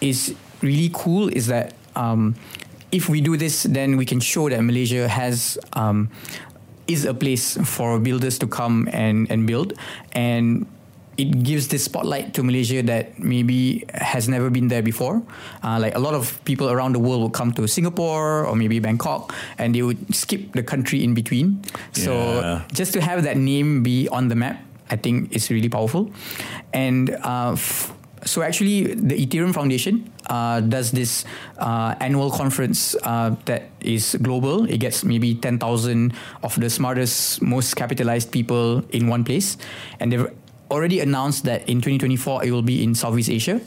is 0.00 0.34
really 0.62 0.90
cool 0.92 1.28
is 1.28 1.46
that. 1.48 1.74
Um, 1.96 2.36
if 2.90 3.08
we 3.08 3.20
do 3.20 3.36
this, 3.36 3.64
then 3.64 3.98
we 3.98 4.06
can 4.06 4.18
show 4.18 4.48
that 4.48 4.62
Malaysia 4.62 5.08
has 5.08 5.58
um, 5.74 6.08
is 6.88 7.04
a 7.04 7.14
place 7.14 7.56
for 7.64 7.98
builders 7.98 8.38
to 8.38 8.46
come 8.46 8.88
and, 8.92 9.30
and 9.30 9.46
build. 9.46 9.74
And 10.12 10.66
it 11.18 11.42
gives 11.42 11.66
this 11.68 11.84
spotlight 11.84 12.32
to 12.34 12.44
Malaysia 12.44 12.80
that 12.82 13.18
maybe 13.18 13.84
has 13.92 14.28
never 14.28 14.50
been 14.50 14.68
there 14.68 14.82
before. 14.82 15.20
Uh, 15.64 15.78
like 15.80 15.94
a 15.96 15.98
lot 15.98 16.14
of 16.14 16.42
people 16.44 16.70
around 16.70 16.94
the 16.94 17.00
world 17.00 17.20
will 17.20 17.30
come 17.30 17.52
to 17.52 17.66
Singapore 17.66 18.46
or 18.46 18.54
maybe 18.54 18.78
Bangkok 18.78 19.34
and 19.58 19.74
they 19.74 19.82
would 19.82 19.98
skip 20.14 20.52
the 20.52 20.62
country 20.62 21.02
in 21.02 21.14
between. 21.14 21.60
So 21.92 22.14
yeah. 22.14 22.62
just 22.72 22.92
to 22.94 23.00
have 23.00 23.24
that 23.24 23.36
name 23.36 23.82
be 23.82 24.08
on 24.08 24.28
the 24.28 24.36
map, 24.36 24.62
I 24.90 24.96
think 24.96 25.34
is 25.34 25.50
really 25.50 25.68
powerful. 25.68 26.10
And 26.72 27.10
uh, 27.10 27.52
f- 27.52 27.92
so 28.24 28.42
actually, 28.42 28.94
the 28.94 29.14
Ethereum 29.26 29.54
Foundation 29.54 30.10
does 30.28 30.90
this 30.92 31.24
uh, 31.58 31.94
annual 32.00 32.30
conference 32.30 32.94
uh, 33.02 33.34
that 33.46 33.70
is 33.80 34.16
global. 34.22 34.64
It 34.68 34.78
gets 34.78 35.04
maybe 35.04 35.34
ten 35.34 35.58
thousand 35.58 36.14
of 36.42 36.54
the 36.60 36.70
smartest, 36.70 37.42
most 37.42 37.74
capitalized 37.74 38.30
people 38.32 38.84
in 38.90 39.08
one 39.08 39.24
place, 39.24 39.56
and 40.00 40.12
they've 40.12 40.28
already 40.70 41.00
announced 41.00 41.44
that 41.44 41.68
in 41.68 41.80
2024 41.80 42.44
it 42.44 42.50
will 42.50 42.62
be 42.62 42.82
in 42.82 42.94
Southeast 42.94 43.30
Asia. 43.30 43.60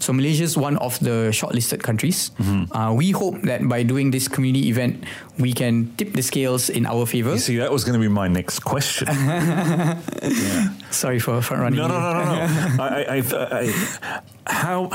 So 0.00 0.12
Malaysia 0.12 0.44
is 0.44 0.56
one 0.56 0.76
of 0.78 0.98
the 1.00 1.30
shortlisted 1.34 1.82
countries. 1.82 2.30
Mm-hmm. 2.38 2.72
Uh, 2.72 2.92
we 2.94 3.10
hope 3.10 3.42
that 3.42 3.66
by 3.68 3.82
doing 3.82 4.10
this 4.10 4.28
community 4.28 4.68
event, 4.68 5.04
we 5.38 5.52
can 5.52 5.94
tip 5.96 6.12
the 6.12 6.22
scales 6.22 6.70
in 6.70 6.86
our 6.86 7.04
favor. 7.04 7.32
You 7.32 7.38
see, 7.38 7.56
that 7.56 7.72
was 7.72 7.84
going 7.84 7.94
to 7.94 8.00
be 8.00 8.08
my 8.08 8.28
next 8.28 8.60
question. 8.60 9.08
yeah. 9.08 9.98
Sorry 10.90 11.18
for, 11.18 11.42
for 11.42 11.58
running. 11.58 11.78
No, 11.78 11.88
no, 11.88 11.98
no, 11.98 12.12
no, 12.14 12.24
no. 12.24 12.82
I, 12.82 13.18
I, 13.18 13.22
I, 13.50 14.22
how 14.46 14.90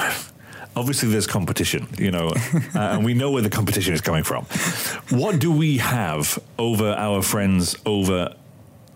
obviously 0.76 1.10
there's 1.10 1.28
competition, 1.28 1.88
you 1.98 2.12
know, 2.12 2.30
uh, 2.76 2.80
and 2.80 3.06
we 3.06 3.14
know 3.14 3.32
where 3.32 3.42
the 3.42 3.50
competition 3.50 3.94
is 3.94 4.02
coming 4.02 4.24
from. 4.24 4.46
What 5.10 5.40
do 5.40 5.52
we 5.52 5.78
have 5.78 6.40
over 6.58 6.92
our 6.92 7.22
friends 7.22 7.76
over 7.86 8.36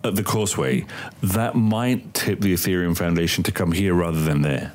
at 0.04 0.16
the 0.16 0.24
Causeway 0.24 0.86
that 1.22 1.56
might 1.56 2.14
tip 2.14 2.40
the 2.40 2.54
Ethereum 2.54 2.98
Foundation 2.98 3.44
to 3.44 3.52
come 3.52 3.72
here 3.72 3.94
rather 3.94 4.22
than 4.22 4.42
there? 4.42 4.74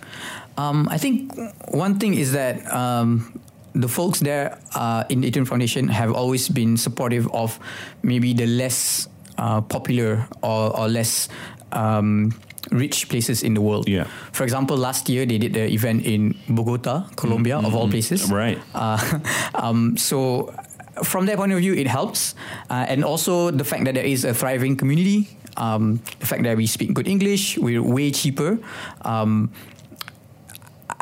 Um, 0.56 0.88
I 0.90 0.98
think 0.98 1.32
one 1.68 1.98
thing 1.98 2.14
is 2.14 2.32
that 2.32 2.70
um, 2.72 3.40
the 3.74 3.88
folks 3.88 4.20
there 4.20 4.58
uh, 4.74 5.04
in 5.08 5.22
the 5.22 5.30
Ethereum 5.30 5.48
Foundation 5.48 5.88
have 5.88 6.12
always 6.12 6.48
been 6.48 6.76
supportive 6.76 7.26
of 7.32 7.58
maybe 8.02 8.34
the 8.34 8.46
less 8.46 9.08
uh, 9.38 9.60
popular 9.62 10.26
or, 10.42 10.76
or 10.76 10.88
less 10.88 11.28
um, 11.72 12.34
rich 12.72 13.08
places 13.08 13.42
in 13.42 13.54
the 13.54 13.60
world. 13.60 13.88
Yeah. 13.88 14.06
For 14.32 14.44
example, 14.44 14.76
last 14.76 15.08
year 15.08 15.26
they 15.26 15.38
did 15.38 15.54
the 15.54 15.70
event 15.70 16.04
in 16.04 16.34
Bogota, 16.48 17.06
Colombia, 17.16 17.56
mm-hmm. 17.56 17.66
of 17.66 17.74
all 17.74 17.88
places. 17.88 18.30
Right. 18.30 18.58
Uh, 18.74 19.20
um, 19.54 19.96
so 19.96 20.54
from 21.02 21.26
that 21.26 21.36
point 21.36 21.52
of 21.52 21.58
view, 21.58 21.74
it 21.74 21.86
helps, 21.86 22.34
uh, 22.70 22.86
and 22.88 23.04
also 23.04 23.50
the 23.50 23.64
fact 23.64 23.84
that 23.84 23.94
there 23.94 24.04
is 24.04 24.24
a 24.24 24.34
thriving 24.34 24.76
community. 24.76 25.28
Um, 25.56 26.00
the 26.20 26.26
fact 26.26 26.42
that 26.44 26.56
we 26.56 26.66
speak 26.66 26.94
good 26.94 27.06
English, 27.06 27.58
we're 27.58 27.82
way 27.82 28.10
cheaper. 28.10 28.58
Um, 29.02 29.52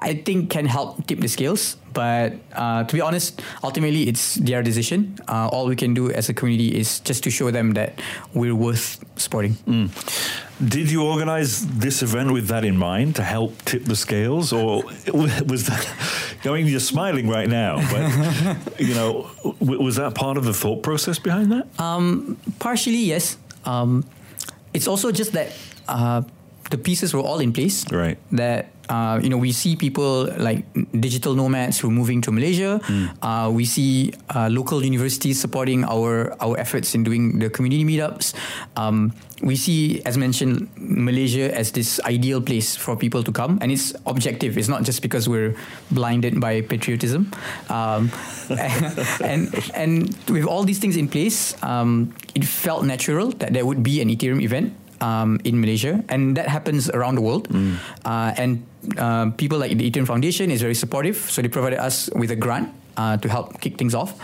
I 0.00 0.14
think 0.14 0.50
can 0.50 0.66
help 0.66 1.06
tip 1.06 1.20
the 1.20 1.28
scales. 1.28 1.76
But 1.92 2.34
uh, 2.54 2.84
to 2.84 2.92
be 2.94 3.00
honest, 3.00 3.42
ultimately 3.62 4.08
it's 4.08 4.36
their 4.36 4.62
decision. 4.62 5.18
Uh, 5.28 5.48
all 5.48 5.66
we 5.66 5.76
can 5.76 5.94
do 5.94 6.10
as 6.10 6.28
a 6.28 6.34
community 6.34 6.78
is 6.78 7.00
just 7.00 7.24
to 7.24 7.30
show 7.30 7.50
them 7.50 7.72
that 7.72 8.00
we're 8.32 8.54
worth 8.54 9.04
supporting. 9.16 9.54
Mm. 9.66 9.90
Did 10.66 10.90
you 10.90 11.04
organize 11.04 11.66
this 11.66 12.02
event 12.02 12.32
with 12.32 12.48
that 12.48 12.64
in 12.64 12.76
mind 12.76 13.16
to 13.16 13.22
help 13.22 13.64
tip 13.64 13.84
the 13.84 13.96
scales, 13.96 14.52
or 14.52 14.84
was 15.12 15.66
that? 15.66 15.88
I 16.44 16.50
mean, 16.50 16.66
you're 16.66 16.80
smiling 16.80 17.28
right 17.28 17.48
now, 17.48 17.76
but 17.90 18.80
you 18.80 18.94
know, 18.94 19.30
was 19.60 19.96
that 19.96 20.14
part 20.14 20.36
of 20.36 20.44
the 20.44 20.52
thought 20.54 20.82
process 20.82 21.18
behind 21.18 21.50
that? 21.52 21.66
Um, 21.80 22.36
partially, 22.58 22.98
yes. 22.98 23.38
Um, 23.64 24.04
it's 24.72 24.86
also 24.86 25.12
just 25.12 25.32
that 25.32 25.52
uh, 25.88 26.22
the 26.70 26.78
pieces 26.78 27.14
were 27.14 27.20
all 27.20 27.40
in 27.40 27.52
place. 27.52 27.90
Right. 27.90 28.18
That 28.32 28.68
uh, 28.90 29.20
you 29.22 29.30
know, 29.30 29.38
we 29.38 29.52
see 29.52 29.76
people 29.76 30.26
like 30.36 30.66
digital 30.98 31.34
nomads 31.34 31.78
who 31.78 31.88
are 31.88 31.94
moving 31.94 32.20
to 32.22 32.32
Malaysia. 32.32 32.80
Mm. 32.82 33.06
Uh, 33.22 33.48
we 33.50 33.64
see 33.64 34.12
uh, 34.34 34.50
local 34.50 34.82
universities 34.82 35.38
supporting 35.38 35.86
our 35.86 36.34
our 36.42 36.58
efforts 36.58 36.92
in 36.98 37.06
doing 37.06 37.38
the 37.38 37.48
community 37.48 37.86
meetups. 37.86 38.34
Um, 38.74 39.14
we 39.46 39.54
see, 39.54 40.02
as 40.04 40.18
mentioned, 40.18 40.68
Malaysia 40.76 41.54
as 41.54 41.70
this 41.70 42.02
ideal 42.02 42.42
place 42.42 42.74
for 42.74 42.98
people 42.98 43.22
to 43.22 43.30
come, 43.30 43.62
and 43.62 43.70
it's 43.70 43.94
objective. 44.10 44.58
It's 44.58 44.68
not 44.68 44.82
just 44.82 45.06
because 45.06 45.30
we're 45.30 45.54
blinded 45.94 46.42
by 46.42 46.60
patriotism. 46.60 47.30
Um, 47.70 48.10
and 49.22 49.54
and 49.72 50.10
with 50.26 50.44
all 50.44 50.66
these 50.66 50.82
things 50.82 50.98
in 50.98 51.06
place, 51.06 51.54
um, 51.62 52.10
it 52.34 52.42
felt 52.42 52.82
natural 52.82 53.30
that 53.38 53.54
there 53.54 53.64
would 53.64 53.86
be 53.86 54.02
an 54.02 54.10
Ethereum 54.10 54.42
event 54.42 54.74
um, 55.00 55.40
in 55.44 55.60
Malaysia, 55.60 56.04
and 56.08 56.36
that 56.36 56.48
happens 56.48 56.88
around 56.90 57.16
the 57.16 57.24
world. 57.24 57.48
Uh, 58.04 58.32
and 58.36 58.64
uh, 58.96 59.30
people 59.36 59.58
like 59.58 59.76
the 59.76 59.90
Ethereum 59.90 60.06
Foundation 60.06 60.50
is 60.50 60.60
very 60.60 60.74
supportive, 60.74 61.16
so 61.16 61.42
they 61.42 61.48
provided 61.48 61.78
us 61.78 62.08
with 62.14 62.30
a 62.30 62.36
grant 62.36 62.72
uh, 62.96 63.16
to 63.16 63.28
help 63.28 63.60
kick 63.60 63.78
things 63.78 63.94
off. 63.94 64.14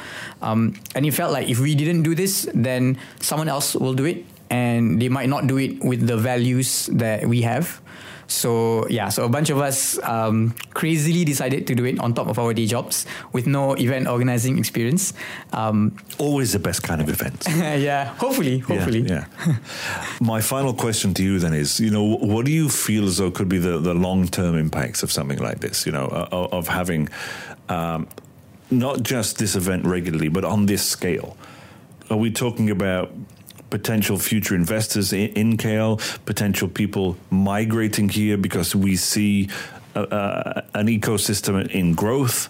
Um, 0.43 0.75
and 0.95 1.07
it 1.07 1.13
felt 1.13 1.33
like 1.33 1.49
if 1.49 1.61
we 1.61 1.75
didn't 1.75 2.03
do 2.03 2.15
this, 2.15 2.49
then 2.55 2.99
someone 3.21 3.49
else 3.49 3.75
will 3.75 3.95
do 3.95 4.05
it, 4.05 4.25
and 4.51 5.01
they 5.01 5.09
might 5.09 5.29
not 5.29 5.47
do 5.47 5.59
it 5.59 5.83
with 5.83 6.07
the 6.07 6.17
values 6.17 6.87
that 6.93 7.27
we 7.27 7.43
have. 7.43 7.81
So 8.29 8.87
yeah, 8.89 9.09
so 9.09 9.25
a 9.25 9.29
bunch 9.29 9.51
of 9.51 9.59
us 9.59 9.99
um, 10.03 10.55
crazily 10.75 11.25
decided 11.25 11.67
to 11.69 11.75
do 11.75 11.85
it 11.85 11.99
on 12.01 12.15
top 12.15 12.29
of 12.29 12.39
our 12.39 12.53
day 12.53 12.67
jobs 12.67 13.07
with 13.33 13.47
no 13.47 13.75
event 13.75 14.09
organizing 14.09 14.59
experience. 14.59 15.13
Um, 15.53 15.97
Always 16.19 16.53
the 16.53 16.59
best 16.59 16.83
kind 16.83 17.01
of 17.01 17.09
event. 17.09 17.45
yeah, 17.49 18.07
hopefully, 18.17 18.59
hopefully. 18.59 19.01
Yeah. 19.01 19.27
yeah. 19.47 19.57
My 20.21 20.41
final 20.41 20.75
question 20.75 21.15
to 21.15 21.23
you 21.23 21.39
then 21.39 21.55
is, 21.55 21.79
you 21.79 21.91
know, 21.91 22.17
what 22.17 22.47
do 22.47 22.53
you 22.53 22.69
feel 22.69 23.07
as 23.07 23.19
though 23.19 23.31
could 23.31 23.49
be 23.49 23.59
the, 23.59 23.79
the 23.79 23.95
long 23.95 24.27
term 24.27 24.57
impacts 24.57 25.03
of 25.03 25.13
something 25.13 25.39
like 25.39 25.61
this? 25.61 25.87
You 25.87 25.93
know, 25.93 26.07
of, 26.07 26.53
of 26.53 26.69
having 26.69 27.09
um, 27.69 28.09
not 28.71 29.03
just 29.03 29.39
this 29.39 29.55
event 29.55 29.85
regularly, 29.85 30.29
but 30.29 30.45
on 30.45 30.67
this 30.67 30.85
scale. 30.85 31.37
Are 32.09 32.17
we 32.17 32.31
talking 32.31 32.71
about 32.71 33.13
potential 33.71 34.19
future 34.19 34.55
investors 34.55 35.13
in, 35.13 35.31
in 35.31 35.57
KL, 35.57 35.99
potential 36.25 36.69
people 36.69 37.17
migrating 37.31 38.09
here 38.09 38.37
because 38.37 38.75
we 38.75 38.97
see 38.97 39.49
uh, 39.95 40.01
uh, 40.01 40.63
an 40.75 40.87
ecosystem 40.87 41.69
in 41.71 41.95
growth? 41.95 42.49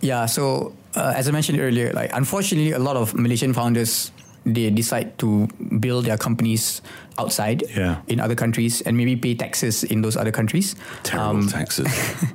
Yeah, 0.00 0.26
so 0.26 0.74
uh, 0.96 1.12
as 1.14 1.28
I 1.28 1.30
mentioned 1.30 1.60
earlier, 1.60 1.92
like 1.92 2.10
unfortunately, 2.14 2.72
a 2.72 2.78
lot 2.78 2.96
of 2.96 3.14
Malaysian 3.14 3.52
founders 3.52 4.12
they 4.46 4.70
decide 4.70 5.18
to 5.18 5.46
build 5.78 6.06
their 6.06 6.16
companies 6.16 6.80
outside 7.18 7.62
yeah. 7.76 8.00
in 8.08 8.20
other 8.20 8.34
countries 8.34 8.80
and 8.80 8.96
maybe 8.96 9.14
pay 9.14 9.34
taxes 9.34 9.84
in 9.84 10.00
those 10.00 10.16
other 10.16 10.32
countries. 10.32 10.74
Terrible 11.02 11.40
um, 11.40 11.48
taxes. 11.48 11.86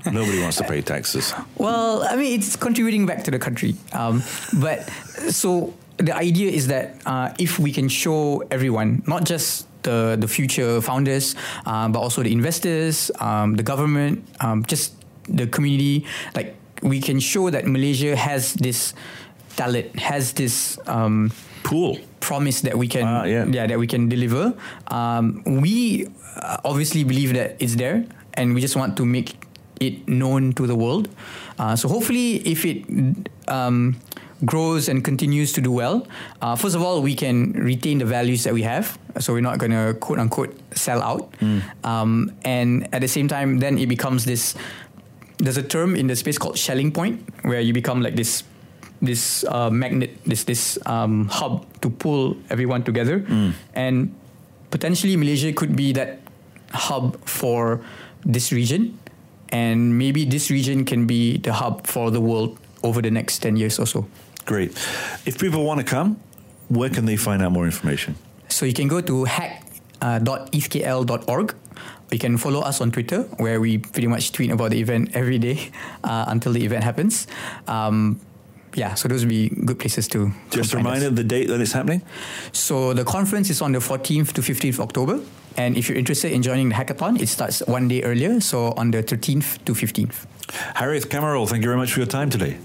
Nobody 0.05 0.39
wants 0.39 0.57
to 0.57 0.63
pay 0.63 0.81
taxes. 0.81 1.33
Well, 1.57 2.03
I 2.03 2.15
mean, 2.15 2.37
it's 2.37 2.55
contributing 2.55 3.05
back 3.05 3.23
to 3.23 3.31
the 3.31 3.39
country. 3.39 3.75
Um, 3.93 4.21
but 4.59 4.87
so 5.29 5.73
the 5.97 6.15
idea 6.15 6.51
is 6.51 6.67
that 6.67 6.95
uh, 7.05 7.33
if 7.39 7.59
we 7.59 7.71
can 7.71 7.87
show 7.87 8.43
everyone, 8.51 9.03
not 9.07 9.23
just 9.23 9.67
the, 9.83 10.17
the 10.19 10.27
future 10.27 10.81
founders, 10.81 11.35
um, 11.65 11.91
but 11.91 11.99
also 11.99 12.23
the 12.23 12.31
investors, 12.31 13.11
um, 13.19 13.55
the 13.55 13.63
government, 13.63 14.27
um, 14.41 14.63
just 14.65 14.93
the 15.29 15.47
community, 15.47 16.05
like 16.35 16.55
we 16.81 16.99
can 16.99 17.19
show 17.19 17.49
that 17.49 17.65
Malaysia 17.65 18.15
has 18.15 18.53
this 18.55 18.93
talent, 19.55 19.97
has 19.97 20.33
this 20.33 20.77
um, 20.87 21.31
pool 21.63 21.97
promise 22.19 22.61
that 22.61 22.77
we 22.77 22.87
can, 22.87 23.05
ah, 23.05 23.23
yeah. 23.23 23.45
yeah. 23.45 23.67
that 23.67 23.79
we 23.79 23.87
can 23.87 24.09
deliver. 24.09 24.53
Um, 24.87 25.43
we 25.45 26.07
uh, 26.35 26.57
obviously 26.65 27.03
believe 27.03 27.33
that 27.33 27.55
it's 27.59 27.75
there, 27.75 28.05
and 28.33 28.53
we 28.53 28.61
just 28.61 28.75
want 28.75 28.97
to 28.97 29.05
make 29.05 29.37
it 29.79 30.07
known 30.07 30.53
to 30.53 30.67
the 30.67 30.75
world. 30.75 31.07
Uh, 31.57 31.75
so 31.75 31.87
hopefully, 31.87 32.37
if 32.43 32.65
it 32.65 32.83
um, 33.47 33.95
grows 34.43 34.89
and 34.89 35.03
continues 35.03 35.53
to 35.53 35.61
do 35.61 35.71
well, 35.71 36.07
uh, 36.41 36.55
first 36.55 36.75
of 36.75 36.81
all, 36.81 37.01
we 37.01 37.15
can 37.15 37.53
retain 37.53 37.99
the 37.99 38.05
values 38.05 38.43
that 38.43 38.53
we 38.53 38.63
have. 38.63 38.97
So 39.19 39.31
we're 39.31 39.41
not 39.41 39.59
going 39.59 39.71
to 39.71 39.95
quote 39.99 40.19
unquote 40.19 40.57
sell 40.75 41.01
out. 41.01 41.31
Mm. 41.39 41.63
Um, 41.85 42.31
and 42.43 42.93
at 42.93 43.01
the 43.01 43.07
same 43.07 43.27
time, 43.27 43.59
then 43.59 43.77
it 43.77 43.87
becomes 43.87 44.25
this. 44.25 44.55
There's 45.37 45.57
a 45.57 45.63
term 45.63 45.95
in 45.95 46.07
the 46.07 46.15
space 46.15 46.37
called 46.37 46.57
Schelling 46.57 46.91
point, 46.91 47.23
where 47.43 47.61
you 47.61 47.73
become 47.73 48.01
like 48.01 48.15
this 48.15 48.43
this 49.01 49.43
uh, 49.47 49.69
magnet, 49.69 50.17
this 50.25 50.43
this 50.43 50.79
um, 50.85 51.27
hub 51.27 51.67
to 51.81 51.89
pull 51.89 52.37
everyone 52.49 52.83
together, 52.83 53.19
mm. 53.19 53.53
and 53.73 54.15
potentially 54.71 55.15
Malaysia 55.15 55.51
could 55.51 55.75
be 55.75 55.91
that 55.93 56.19
hub 56.71 57.19
for 57.27 57.81
this 58.25 58.51
region, 58.51 58.97
and 59.49 59.99
maybe 59.99 60.25
this 60.25 60.49
region 60.49 60.85
can 60.85 61.05
be 61.05 61.37
the 61.37 61.53
hub 61.53 61.85
for 61.85 62.11
the 62.11 62.21
world 62.21 62.57
over 62.85 63.01
the 63.01 63.11
next 63.11 63.39
ten 63.39 63.57
years 63.57 63.79
or 63.79 63.87
so. 63.87 64.07
Great. 64.45 64.71
If 65.25 65.37
people 65.39 65.65
want 65.65 65.81
to 65.81 65.85
come, 65.85 66.17
where 66.69 66.89
can 66.89 67.05
they 67.05 67.17
find 67.17 67.41
out 67.41 67.51
more 67.51 67.65
information? 67.65 68.15
So 68.47 68.65
you 68.65 68.73
can 68.73 68.87
go 68.87 69.01
to 69.01 69.25
hack.ethkl.org. 69.25 71.55
You 72.11 72.19
can 72.19 72.37
follow 72.37 72.59
us 72.61 72.81
on 72.81 72.91
Twitter, 72.91 73.23
where 73.37 73.59
we 73.59 73.79
pretty 73.79 74.05
much 74.07 74.31
tweet 74.31 74.51
about 74.51 74.69
the 74.69 74.79
event 74.79 75.15
every 75.15 75.39
day 75.39 75.71
uh, 76.03 76.25
until 76.27 76.53
the 76.53 76.63
event 76.63 76.83
happens. 76.83 77.25
Um, 77.67 78.21
yeah, 78.75 78.93
so 78.93 79.07
those 79.07 79.21
would 79.21 79.29
be 79.29 79.49
good 79.49 79.79
places 79.79 80.07
to. 80.09 80.31
Just 80.51 80.73
a 80.73 80.77
reminder 80.77 81.09
the 81.09 81.23
date 81.23 81.47
that 81.47 81.61
it's 81.61 81.71
happening. 81.71 82.01
So 82.51 82.93
the 82.93 83.05
conference 83.05 83.49
is 83.49 83.61
on 83.61 83.71
the 83.71 83.79
14th 83.79 84.33
to 84.33 84.41
15th 84.41 84.79
October, 84.79 85.21
and 85.57 85.77
if 85.77 85.87
you're 85.87 85.97
interested 85.97 86.33
in 86.33 86.41
joining 86.41 86.69
the 86.69 86.75
hackathon, 86.75 87.19
it 87.19 87.29
starts 87.29 87.61
one 87.67 87.87
day 87.87 88.03
earlier, 88.03 88.41
so 88.41 88.73
on 88.77 88.91
the 88.91 89.01
13th 89.01 89.63
to 89.65 89.73
15th. 89.73 90.25
Harith 90.75 91.09
Kamarul, 91.09 91.47
thank 91.47 91.63
you 91.63 91.69
very 91.69 91.77
much 91.77 91.93
for 91.93 91.99
your 91.99 92.07
time 92.07 92.29
today. 92.29 92.57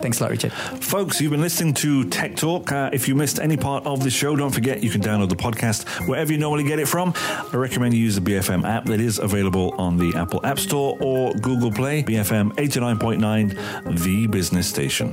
Thanks 0.00 0.20
a 0.20 0.22
lot, 0.22 0.30
Richard. 0.30 0.52
Folks, 0.52 1.20
you've 1.20 1.32
been 1.32 1.40
listening 1.40 1.74
to 1.74 2.08
Tech 2.08 2.36
Talk. 2.36 2.70
Uh, 2.70 2.88
if 2.92 3.08
you 3.08 3.16
missed 3.16 3.40
any 3.40 3.56
part 3.56 3.84
of 3.84 4.02
the 4.02 4.10
show, 4.10 4.36
don't 4.36 4.52
forget 4.52 4.82
you 4.82 4.90
can 4.90 5.00
download 5.00 5.28
the 5.28 5.36
podcast 5.36 6.06
wherever 6.06 6.32
you 6.32 6.38
normally 6.38 6.62
get 6.62 6.78
it 6.78 6.86
from. 6.86 7.12
I 7.16 7.56
recommend 7.56 7.94
you 7.94 8.00
use 8.00 8.14
the 8.14 8.20
BFM 8.20 8.64
app 8.64 8.84
that 8.84 9.00
is 9.00 9.18
available 9.18 9.74
on 9.76 9.96
the 9.96 10.16
Apple 10.16 10.44
App 10.46 10.60
Store 10.60 10.96
or 11.00 11.32
Google 11.34 11.72
Play. 11.72 12.04
BFM 12.04 12.52
89.9, 12.52 14.04
the 14.04 14.26
business 14.28 14.68
station. 14.68 15.12